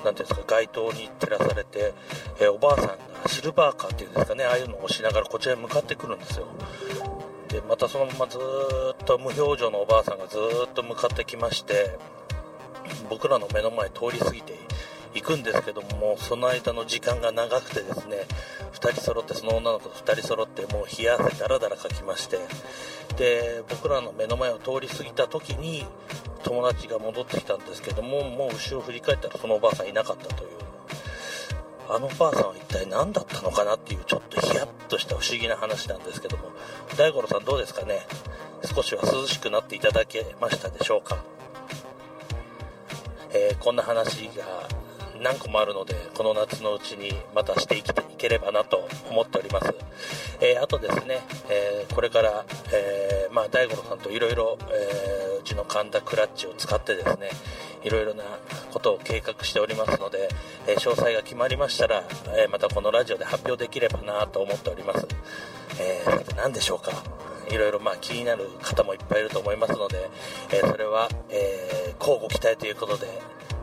[0.02, 1.94] うなんていうんですか街灯に照らされて、
[2.38, 6.46] えーおばあさんがシルバーカーっていうんですかねああいうのを押しながらこちらに向かってくるんですよ。
[7.48, 11.98] でまたそのままずっと無表情のおばあさんがずっと向かってきまして
[13.08, 14.54] 僕らの目の前通り過ぎて
[15.14, 18.26] いくんですけどもその間の時間が長くてですね
[18.72, 22.38] 2人揃ってその女の子と2人揃ってもう冷や汗だらだらかきまして
[23.16, 25.84] で僕らの目の前を通り過ぎた時に
[26.44, 30.50] 友達が戻ってきたんですけどももう後ろ振り返ったらそのおばあさんいなかったという。
[31.92, 36.44] あのおばあさんは一体何だったのかなっていうちょっとヒヤッとした不思議な話なんですけども
[36.96, 37.98] 大五郎さんどうですかね？
[38.64, 41.18] 少しは涼しくなっていただけましたでしょうか？
[43.32, 44.44] えーこんな話が
[45.20, 49.74] 何個もあるのでこの夏のうちにまたして生きていければなと思っております、
[50.40, 54.56] えーあとですね、えーこれから、えーまあ、大五郎さんといろいろ
[55.40, 57.30] うちの神田クラッチを使ってですね
[57.82, 58.22] いろいろな
[58.72, 60.28] ことを計画しておりますので、
[60.66, 62.04] え詳細が決まりましたら、
[62.36, 65.06] えまたこのラジオで発表できればなと思っております、
[65.80, 66.92] えーさて何でしょうか。
[67.50, 70.08] いろいろまあ気になる方もいっぱいいると思いますので、
[70.52, 73.08] えそれは、えー、交互期待ということで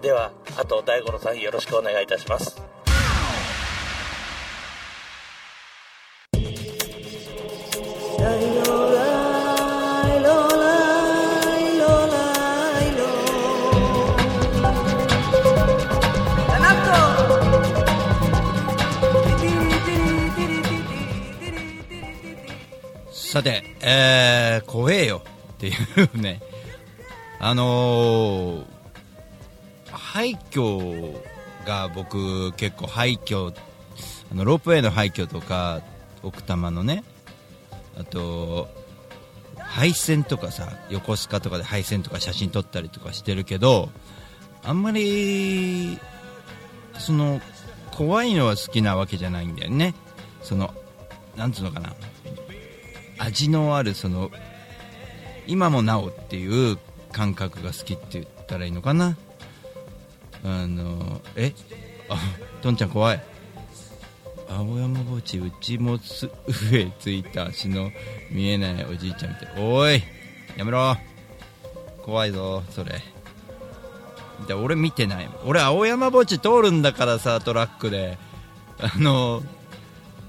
[0.01, 2.61] ではあと大五郎さんよろしくお願いいたします。
[23.11, 25.21] さて、えー、怖えよ
[25.53, 26.41] っていうね、
[27.39, 28.76] あのー、
[30.17, 31.15] 廃墟
[31.63, 33.53] が僕結構廃墟、
[34.31, 35.83] あのロープウェイの廃墟とか、
[36.23, 37.03] 奥多摩のね、
[37.95, 38.67] あと、
[39.59, 43.89] 配線とかさ、横須賀とかで配線とか写真撮ったりとかしてるけど、
[44.63, 45.99] あんまり、
[46.97, 47.39] その、
[47.91, 49.93] 怖いのは好きなわけじゃないんだよね。
[50.41, 50.73] その、
[51.35, 51.93] なんつうのかな。
[53.19, 54.31] 味のあるその
[55.45, 56.79] 今もなおっていう
[57.11, 59.15] 感覚が好きって言ったらいいのかな
[60.49, 61.53] あのえ？
[62.09, 62.17] あ
[62.61, 63.21] とんちゃん怖い。
[64.49, 66.29] 青山墓地うちもす
[66.71, 67.91] 上ついた足の
[68.31, 70.01] 見えないおじいちゃんみたいおい
[70.55, 70.95] やめろ。
[72.03, 73.01] 怖いぞそれ。
[74.47, 78.17] で俺見てない俺青山墓地通るんだからさトラックで。
[78.79, 79.43] あの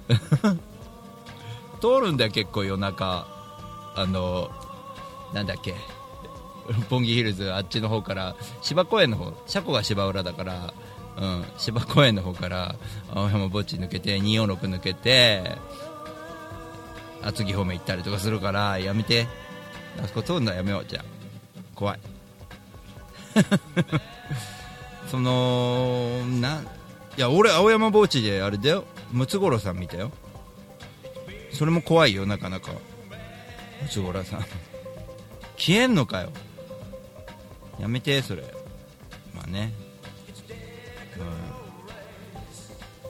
[1.81, 3.27] 通るんだよ結構夜中。
[3.95, 4.51] あの
[5.33, 5.75] なんだっけ？
[6.69, 10.75] 六本木ヒルズあっちの方から芝公園の方車庫が芝浦だから、
[11.19, 12.77] うん、芝公園の方から
[13.15, 15.57] 青山墓地抜けて246抜けて
[17.23, 19.27] 厚木方面行ったりとかするからやめて。
[20.03, 21.05] あそこ通るのやめようじゃあ。
[21.75, 22.01] 怖い。
[25.11, 26.63] そのな
[27.17, 28.85] いや俺青山墓地であれだよ。
[29.11, 30.13] ムツゴロウさん見たよ。
[31.53, 32.73] それも怖いよなかなか。
[33.83, 34.45] ムツゴロウさん。
[35.57, 36.31] 消えんのかよ。
[37.79, 38.43] やめてそれ。
[39.35, 39.73] まあね、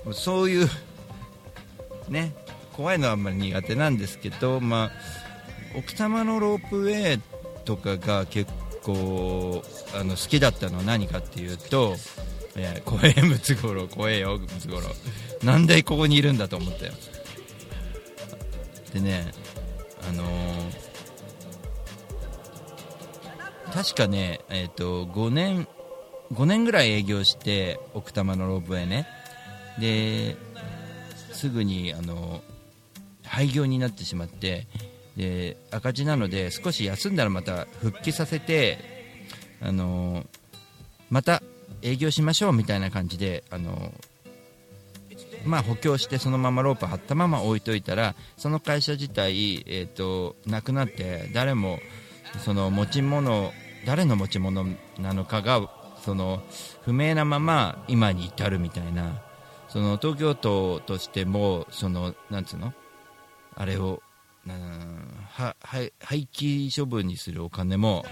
[0.05, 0.69] うん、そういう
[2.09, 2.35] ね。
[2.73, 4.91] 怖いのはあんまり苦手なんですけどまあ
[5.77, 7.21] 奥多摩のロープウェイ
[7.65, 8.53] とかが結
[8.85, 9.65] 構
[9.95, 11.97] あの好きだったのは何かっていうと
[12.57, 13.89] いや怖えムツゴロウ。
[13.89, 14.87] 怖えよムツゴロ
[15.43, 15.45] ウ。
[15.45, 16.93] なんでここにいるんだと思ったよ。
[18.95, 19.33] でね
[20.09, 20.89] あのー
[23.73, 25.69] 確かね、えー、と5年
[26.33, 29.07] 5年ぐらい営業して奥多摩のロープウェイね。
[29.79, 30.37] で
[31.33, 32.43] すぐにあの
[33.25, 34.67] 廃業になってしまって
[35.17, 38.79] で赤字なので少し休んだらまた復帰させて
[39.61, 40.25] あの
[41.11, 41.43] また
[41.83, 43.93] 営業しましょうみたいな感じであの
[45.45, 51.79] まあ、補強してそのままロープ張ったまま置いといたらその会社自体、えー、となくなって誰も
[52.39, 53.53] その持ち物
[53.87, 54.67] 誰の持ち物
[54.99, 55.71] なのかが
[56.05, 56.43] その
[56.83, 59.23] 不明なまま今に至るみたいな
[59.69, 62.73] その東京都としてもそのなんつうの？
[63.55, 64.03] あれを
[64.47, 68.05] はは廃棄処分にするお金も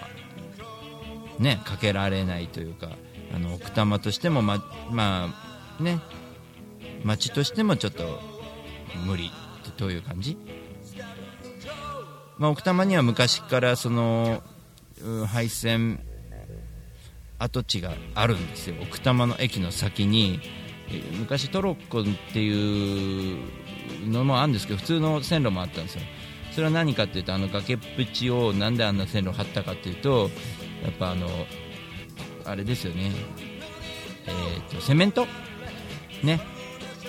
[1.39, 2.91] ねかけられないというか
[3.35, 5.35] あの奥多摩としてもまま
[5.81, 6.01] あね
[7.05, 8.21] 町としてもちょっと
[9.07, 9.31] 無理
[9.77, 10.37] という感じ？
[12.39, 14.43] まあ、奥多摩には昔からその
[15.27, 16.01] 廃線
[17.39, 18.77] 跡地があるんですよ。
[18.83, 20.41] 奥多摩の駅の先に
[21.19, 23.39] 昔トロッコっていう
[24.09, 26.03] のもあるんですけど普通の線路もあったんですよ。
[26.53, 30.31] それは何かっていうとあの崖っぷちをなんであんな線路を張ったかっていうと
[30.83, 31.29] やっぱあの
[32.45, 33.13] あれですよね。
[34.27, 35.27] えー、とセメント？
[36.23, 36.41] ね。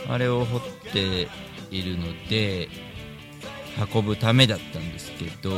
[0.09, 0.61] あれを掘っ
[0.93, 1.27] て
[1.69, 2.69] いるので
[3.93, 5.51] 運ぶためだったんですけど、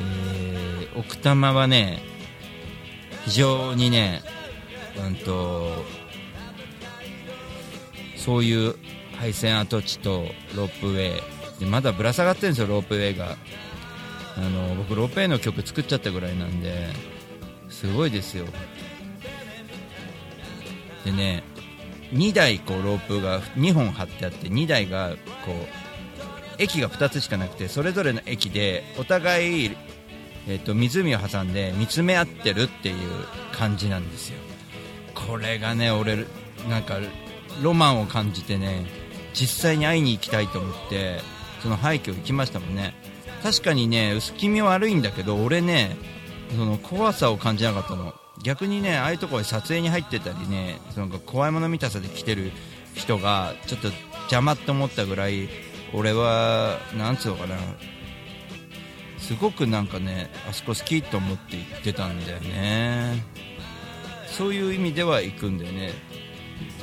[0.00, 2.02] えー、奥多摩はね
[3.24, 4.22] 非常にね、
[5.04, 5.84] うんと、
[8.16, 8.74] そういう
[9.16, 13.36] 廃線跡地とロープウェイでまだぶら下がってるんですよロープウェイが。
[14.36, 16.86] あの僕ロープウェイの曲作っちゃったぐらいなんで
[17.70, 18.46] すごいですよ。
[21.04, 21.42] でね
[22.12, 25.87] 2台こうロープが2本張ってあって2台がこう
[26.58, 29.76] 駅が2つしかなくてそれぞれの駅でお互い、
[30.48, 32.96] えーと、湖を挟んで見つめ合ってるっていう
[33.52, 34.38] 感じなんですよ。
[35.14, 36.26] これがね俺
[36.68, 36.98] なんか
[37.62, 38.86] ロマンを感じてね
[39.34, 41.20] 実際に会いに行きたいと思って
[41.62, 42.94] その廃墟行きましたもんね。
[43.42, 45.96] 確かにね薄気味悪いんだけど俺ね
[46.56, 48.14] その怖さを感じなかったの。
[48.42, 52.52] 逆にねああいうところで撮影に入ってたりねその怖いもの見たさで来てる
[52.94, 53.88] 人がちょっと
[54.22, 55.48] 邪魔って思ったぐらい
[55.94, 57.56] 俺はなんつうのかな。
[59.18, 63.22] すごくなんかねあそこ好きと思って行ってたんだよね。
[64.26, 65.92] そういう意味では行くんだよね。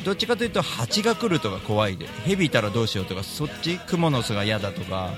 [0.03, 5.13] どっちかというと蜂が来るとか怖いで蛇いたらどうしようとかそっちクモの巣が嫌だとか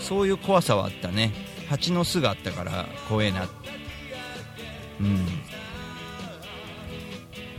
[0.00, 1.32] そういう怖さはあったね。
[1.68, 3.48] 蜂の巣があったから怖えな。
[5.00, 5.16] うん。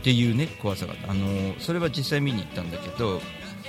[0.02, 3.20] ていうね怖さがあのそれは実際見に行ったんだけど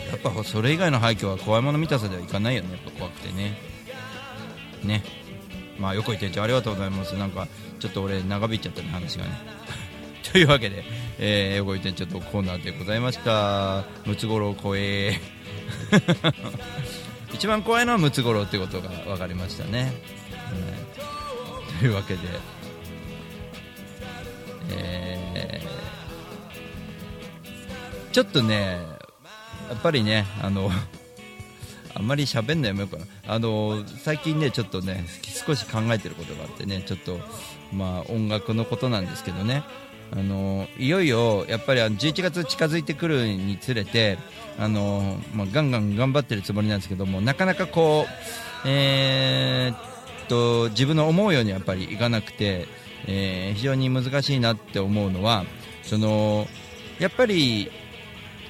[0.07, 2.71] やっぱそれ以外の廃墟は怖いもの見たさではいかないよね。
[2.73, 3.57] やっぱ怖くてね。
[4.83, 5.03] ね。
[5.77, 7.15] まあ横井店長ありがとうございます。
[7.15, 7.47] なんか
[7.79, 9.31] ちょっと俺長引いちゃったね話がね。
[10.31, 10.83] というわけで、
[11.17, 13.83] えー、横井店長とコーナーでございました。
[14.05, 15.19] ムツゴロウ怖え。
[17.33, 19.93] 一番怖いのはムツゴロウってことが分かりましたね、
[21.71, 22.19] うん、というわけで
[24.71, 28.98] えー、ちょっとね
[29.69, 30.71] やっぱりねあの
[31.95, 33.05] あんまり喋んないもよかな。
[33.27, 35.05] あの最近ねちょっとね
[35.45, 37.19] 少し考えてることがあってねちょっと
[37.73, 39.63] まあ音楽のことなんですけどね。
[40.11, 44.17] あのいよいよやっぱりあの11月近づいてくるにつれて
[44.57, 52.67] あの、まあ、ガンガン頑張ってるつもりなんですけどもなかなかこう、えー、っと自分の思うようにやっぱりいかなくて、
[53.07, 55.45] えー、非常に難しいなって思うのは
[55.83, 56.47] その
[56.97, 57.71] やっぱり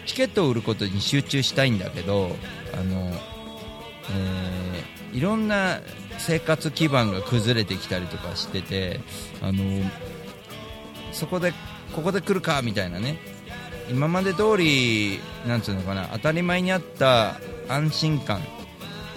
[0.10, 2.36] チケットを売ることに集中したいんだけど
[2.74, 3.12] あの、
[4.12, 5.80] えーいろんな
[6.20, 9.00] 生活基盤が崩れてきたりとかしてて
[9.42, 9.64] あの
[11.12, 11.52] そこで
[11.96, 13.18] ここで来るかみたいなね。
[13.90, 18.40] 今まで通りなんつうのかな当たり前にあった安心感、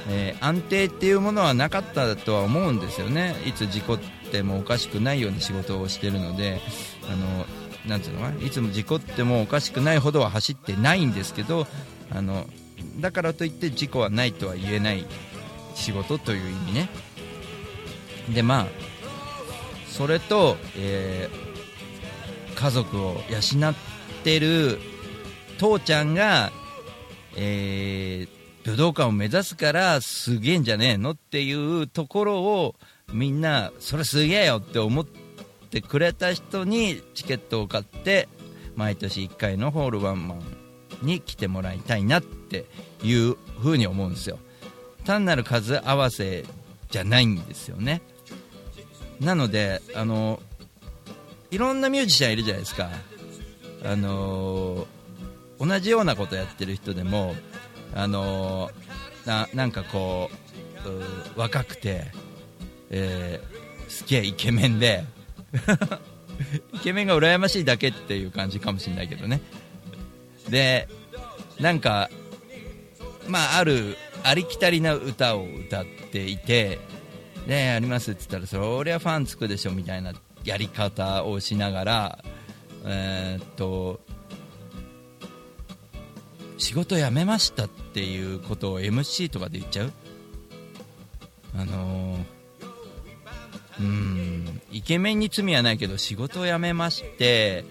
[0.09, 3.36] えー安定っていうものはなかったとは思うんですよね。
[3.45, 3.99] いつ事故っ
[4.30, 6.61] てもおかしくないような仕事をしてるので
[7.07, 7.45] あの
[7.87, 8.45] なんつうのかな？
[8.45, 11.66] いつも事故ってもおかしくないほどは走ってないんですけど
[12.11, 12.47] あの
[13.01, 15.07] だからといって事故はないとは言えない
[15.74, 16.89] 仕事という意味ね。
[18.35, 18.66] でまあ
[19.89, 21.53] それと、えー
[22.55, 23.74] 家族を養っ
[24.22, 24.78] てる
[25.59, 26.53] 父ちゃんが、
[27.37, 32.76] えー武道館を目指すからすげえんじゃねえのっていうところを
[33.12, 35.18] みんなそれすげえよって思って
[35.81, 38.29] くれた人にチケットを買って
[38.77, 40.43] 毎年1回のホールワンマン
[41.03, 42.66] に来てもらいたいなって
[43.03, 44.39] いう風に思うんですよ。
[45.05, 46.45] 単なる数合わせ
[46.91, 48.03] じゃないんですよね。
[49.20, 50.41] なのであの
[51.51, 52.91] いろんなミュージシャンいるじゃないですか。
[53.85, 54.87] あの
[55.59, 57.35] 同じようなことやってる人でも
[57.95, 58.70] あの
[59.55, 60.31] なんかこ
[60.85, 61.03] うう
[61.37, 62.07] 若くて、
[62.91, 63.62] えー
[63.93, 65.05] すげえイケメンで
[66.75, 69.41] イケメンが羨ましいだけっていう感じかもしれないけどね。
[70.49, 70.89] で
[71.61, 72.11] なんか
[73.29, 76.79] まああるありきたりな歌を歌っていて
[77.47, 80.13] でやりますって言ったらそりゃファンつくでしょみたいな
[80.45, 82.25] やり方をしながら
[82.85, 84.01] えーっと
[86.59, 89.93] 仕事辞めましたっていうことを MC とかで言っちゃう？
[91.57, 92.25] あのー
[93.83, 94.61] うん。
[94.70, 97.64] イケメンに罪はないけど仕事を辞めまして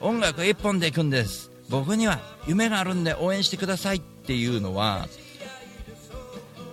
[0.00, 1.50] 音楽一本で行くんです。
[1.70, 5.08] 僕には夢があるんで応援してくださいっていうのは、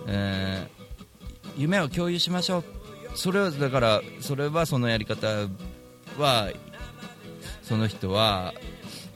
[0.06, 0.82] えー
[1.56, 2.64] 夢を共有しましょう。
[3.14, 5.26] それはだからそれはそのやり方
[6.18, 6.50] は
[7.62, 8.54] その人は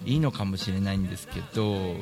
[0.04, 1.96] いいのかもしれないんですけど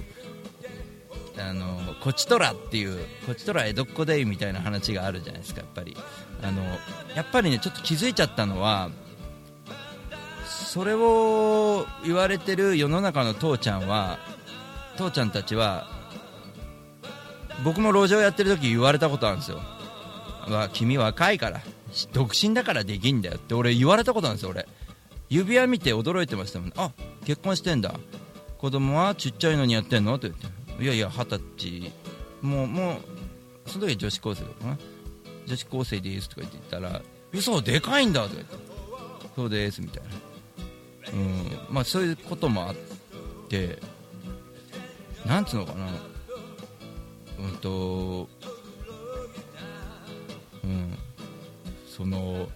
[1.38, 5.96] あのこちとらっていうこちとら江戸っ子でみたいな話があるじゃないですかやっぱり。
[6.44, 6.62] あの
[7.14, 8.90] やっぱりねちょっと気づいちゃったのは
[10.46, 14.18] それを言われてる世の中の父ちゃんは
[14.96, 15.86] 父ちゃんたちは
[17.64, 19.60] 僕も路上やってる時言われたことあるんですよ。
[20.48, 21.60] わ君若いから
[22.12, 24.66] 独身だからできんだよって俺言われたことあるんですよ俺。
[25.30, 26.72] 指輪見て驚いてましたもん。
[26.76, 26.92] あ
[27.24, 27.94] 結婚してんだ。
[28.58, 30.16] 子供はちっちゃいのにやってんの？
[30.16, 30.40] って言っ
[30.76, 30.84] て。
[30.84, 31.92] いやいや二十歳。
[32.42, 33.00] もうも
[33.66, 34.78] うその時女子高生だったかな。
[35.46, 38.54] 女子高生ですとか言って言ったら嘘でかいんだとか言って
[39.36, 40.08] そうですみたいな。
[41.12, 41.74] うん。
[41.74, 42.74] まあそういうこともあっ
[43.48, 43.78] て
[45.26, 45.88] なんつうのかな。
[47.40, 48.28] うんと
[50.62, 50.96] うん。
[51.88, 52.48] その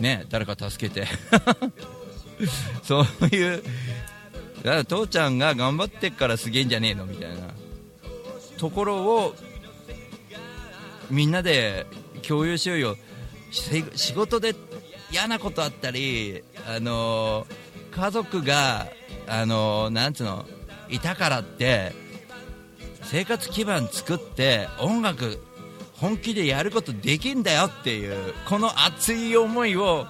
[0.00, 1.06] ね誰か助けて。
[2.82, 3.62] そういう
[4.62, 7.36] だから父ちゃんが頑張ってっからすげえんじゃねえのみたいな
[8.58, 9.34] ところを
[11.10, 11.86] みんなで
[12.26, 12.96] 共有しようよ。
[13.50, 14.54] 仕事で
[15.10, 17.46] 嫌なことあったりあの
[17.90, 18.86] 家族が
[19.28, 20.46] あのなんつうの
[20.88, 21.92] いたからって
[23.02, 25.38] 生活基盤作って音楽
[25.96, 30.06] 本気でやることできんだよっていうこの熱い思いを、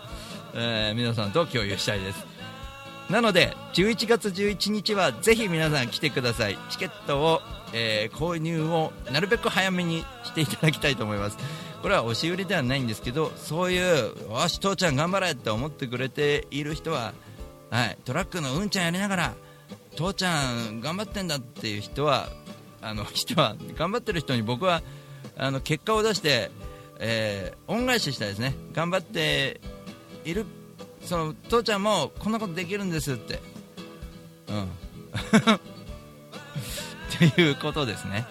[0.55, 2.25] えー皆さんと共有したいです。
[3.11, 6.57] なので11月11日はぜひ皆さん来てください。
[6.71, 7.41] チケットを、
[7.73, 11.39] えー購入をなるべく早めにしていただきたいと思います。
[11.83, 17.13] これは押し売りではないんですけどそういうよし父ちゃん頑張れって思ってくれている人は、
[17.71, 19.35] はい、トラックのうんちゃんやりながら
[19.97, 22.29] 父ちゃん頑張ってんだっていう人は
[22.81, 24.81] あの人は頑張ってる人に僕は
[25.37, 26.51] あの結果を出して、
[27.01, 28.55] えー恩返ししたいですね。
[28.75, 29.61] 頑張って
[30.25, 30.47] いる
[31.05, 33.41] その父ちゃんもこんなことできるんですって。
[34.49, 34.69] うん。
[37.25, 38.27] いうことですね。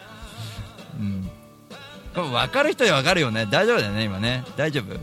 [1.00, 1.30] うん。
[2.14, 3.46] 分かる人に分かるよね。
[3.46, 4.44] 大丈夫だよね今ね。
[4.58, 5.00] 大丈夫、うん、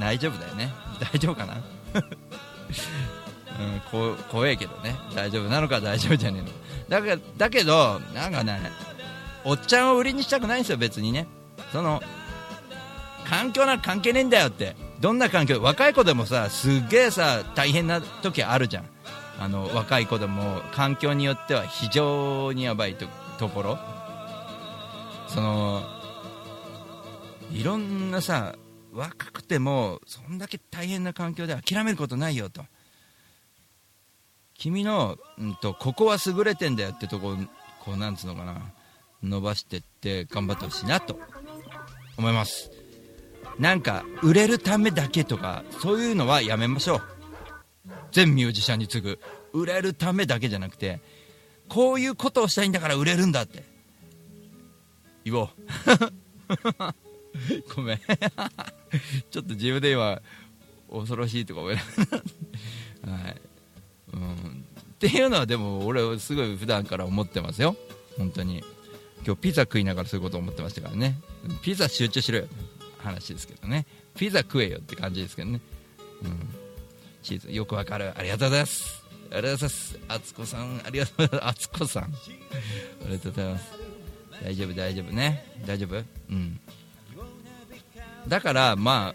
[0.00, 0.72] 大丈夫だよね。
[1.12, 1.54] 大丈夫かな？
[3.58, 4.96] うん、こ怖えけどね。
[5.14, 5.80] 大丈夫なのか？
[5.80, 6.48] 大丈夫じゃねえの。
[6.88, 8.60] だけだけどなんかね
[9.44, 11.26] おっちゃんを売りにしたくないんですよ別にね。
[11.72, 12.02] その
[13.28, 14.74] 環境なんか関係ねえんだよって。
[15.00, 15.60] どんな環境？
[15.60, 18.84] 若い子でもさすっげえさ大変な時あるじゃん。
[19.38, 23.06] あの若い子でも環境によっては非常にやばいと
[23.38, 23.78] ところ。
[25.28, 25.82] その
[27.52, 28.54] いろんなさ
[28.92, 32.64] 若くてもそんだけ大変な環境で諦めることないよと。
[34.54, 37.36] 君の、うんと、ここは優れてんだよってとこ
[37.84, 38.72] こうなんつうのかな
[39.22, 41.18] 伸ばしてって頑張ってほしいなと
[42.16, 42.70] 思います。
[43.58, 47.15] なんか売れるためだけとかそういうのはやめましょう。
[48.16, 49.18] 全ミュージシャンに次ぐ
[49.52, 51.00] 売れるためだけじゃなくて
[51.68, 53.62] こういうことをしたいんだから売れるんだって。
[55.24, 55.48] 言おう。
[57.76, 57.98] ごめん。
[59.30, 60.22] ちょっと自分で今
[60.90, 61.88] 恐ろしいとか思いなが
[63.04, 63.12] ら。
[63.12, 63.40] はい。
[64.14, 64.64] うん。
[64.94, 67.76] っていうのはでも俺はすごい普段から思ってますよ。
[68.16, 68.64] 本当に。
[69.26, 71.20] 今日ピザ食いながらそういうこと思ってましたからね。
[71.60, 72.48] ピザ集中しろよ。
[72.98, 73.84] 話ですけどね。
[74.16, 75.60] ピザ食えよって感じですけどね。
[76.22, 76.55] うん。
[77.26, 77.50] チーズ。
[77.50, 78.12] よくわかる。
[78.16, 79.02] ありがとうございます。
[79.32, 79.98] ありがとうございます。
[80.08, 80.80] あつこさん。
[80.86, 81.46] ありがとうございます。
[81.48, 82.04] あつこさん。
[82.04, 82.08] あ
[83.06, 83.72] りがとうございます。
[84.44, 85.44] 大丈夫大丈夫ね。
[85.66, 86.04] 大丈夫？
[86.30, 86.60] うん。
[88.28, 89.14] だからまあ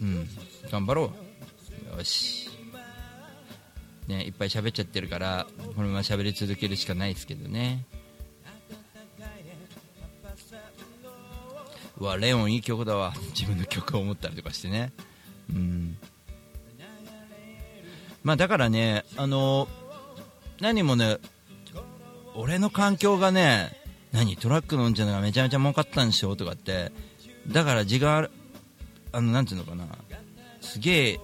[0.00, 0.28] うん。
[0.70, 1.12] 頑張ろ
[1.94, 1.98] う。
[1.98, 2.48] よし。
[4.06, 7.84] ねいっぱい喋っちゃってるからこのまま喋り続けるしかないですけどね。
[11.98, 13.12] うわレオンいい曲だわ。
[13.34, 14.92] 自分の曲を思ったりとかしてね。
[15.50, 15.98] うん。
[18.22, 19.68] まあだからねあの
[20.60, 21.18] 何もね
[22.34, 23.72] 俺の環境がね
[24.12, 26.92] 何トラックの運転がめちゃめちゃ儲かったんでしょとかって
[27.46, 28.28] だから字が
[29.12, 29.86] あのなんていうのかな
[30.60, 31.20] すげえ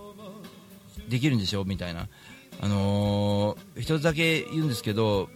[1.08, 2.08] できるんでしょみたいな
[2.60, 5.28] あのー、一つだけ言うんですけど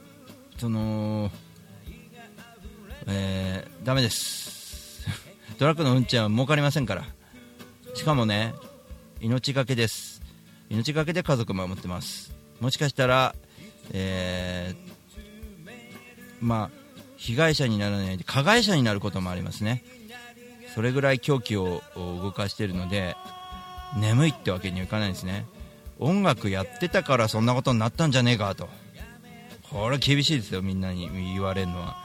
[0.58, 1.30] その
[3.10, 5.06] えー、ダメです。
[5.58, 7.04] トラックの運転は儲かりませんから。
[7.94, 8.54] しかもね
[9.20, 10.07] 命がけです。
[10.68, 12.34] 命がけで家族守ってます。
[12.60, 13.34] もしかしたら
[13.92, 16.78] えー、まあ
[17.16, 19.84] 被害者にならないで加害者になることもありますね。
[20.74, 23.16] それぐらい狂気を動かしているので
[23.96, 25.46] 眠いってわけにはいかないんですね。
[25.98, 28.68] 音楽やってたからそんなことになったんじゃねえかと。
[29.70, 31.96] これ厳しいですよみんなに言われるのは。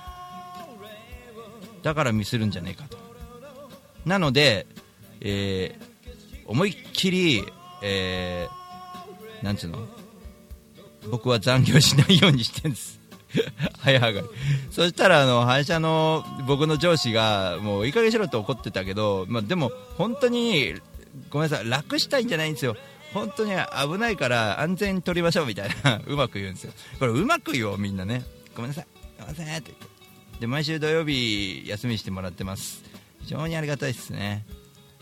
[1.84, 2.98] だからミスるんじゃねえかと。
[4.06, 4.66] なので、
[5.22, 7.44] えー、思いっきり、
[7.84, 9.78] えー、なんつうの？
[11.12, 13.00] 僕は残業しないようにしてるんです。
[13.84, 14.28] 早上がり。
[14.72, 20.76] そしたらあの会社の僕の上司がもういい加減しろって怒ってたけど、まあ、でも本当に
[21.30, 22.76] ごめんなさい楽したいんじゃないんですよ。
[23.14, 26.02] 本当に危ないから安全に取りましょうみたいな。
[26.08, 26.74] うまく言うんですよ。
[27.00, 28.24] これうまく言おうみんなね。
[28.56, 28.88] ごめんなさい。
[29.18, 29.72] すいませんって
[30.40, 32.84] で毎週土曜日休みしてもらってます。
[33.22, 34.46] 非常にありがたいですね。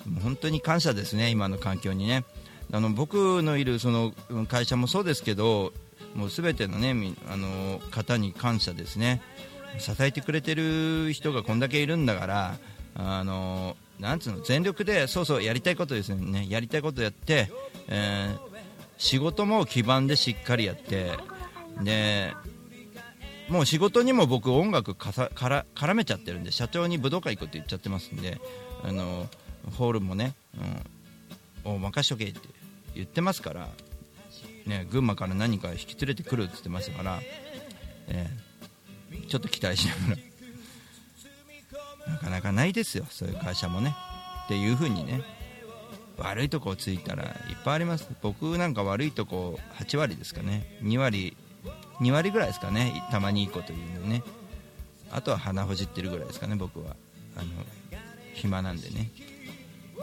[0.06, 2.24] もう本当に感謝ですね今の環境にね。
[2.72, 4.14] あの僕のいるその
[4.48, 5.74] 会社もそうですけど
[6.16, 6.96] もう全てのね
[7.30, 9.22] あの方に感謝ですね。
[9.78, 12.58] 支えてくれてる人がこんだけいるんだから
[12.96, 16.46] あのなんつうの全力でそうそうやりたいことですね。
[16.50, 17.50] やりたいことやって、
[17.88, 18.40] えー、
[18.98, 21.12] 仕事も基盤でしっかりやって
[21.84, 22.34] で
[23.48, 25.12] もう仕事にも僕音楽か
[25.50, 28.40] ら絡めちゃってるんで社長に武道館行くって言っちゃってますんで
[28.84, 29.28] あの
[29.78, 30.34] ホールもね、
[31.66, 32.40] うん、お任しとけって
[32.96, 33.70] 言ってますから
[34.66, 37.20] ね、群馬から何か引き連れてくるって言ってましたから、
[38.08, 40.32] えー、ちょっと期待しながら。
[42.14, 43.96] なかなかないですよそういう会社もね。
[44.46, 45.22] っていう風にね
[46.18, 47.32] 悪いとこをついたらいっ
[47.64, 48.08] ぱいあります。
[48.22, 50.78] 僕なんか悪いとこ8割ですかね。
[50.84, 51.36] 2割
[52.02, 53.04] 2割ぐらいですかね。
[53.12, 54.24] たまにいいこと言うのね。
[55.12, 56.96] あとは鼻ほじってるぐらいですかね僕は。
[57.36, 57.48] あの
[58.34, 59.10] 暇なんでね。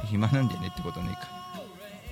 [0.07, 1.38] 暇なんでねってことねか。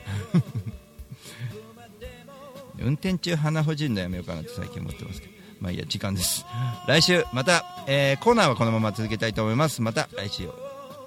[2.78, 5.36] 運転中鼻ほじるのやめようかなって最近思ってますけど。
[5.60, 6.44] まあいいや時間です。
[6.86, 9.82] 来週また、えー、コーナーはこのまま続けたいと思います。
[9.82, 10.54] また来週よ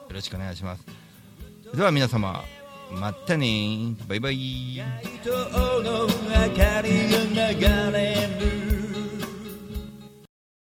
[0.10, 0.86] ろしくお願いします。
[1.76, 2.44] では皆様
[2.92, 4.82] またねバイバイ。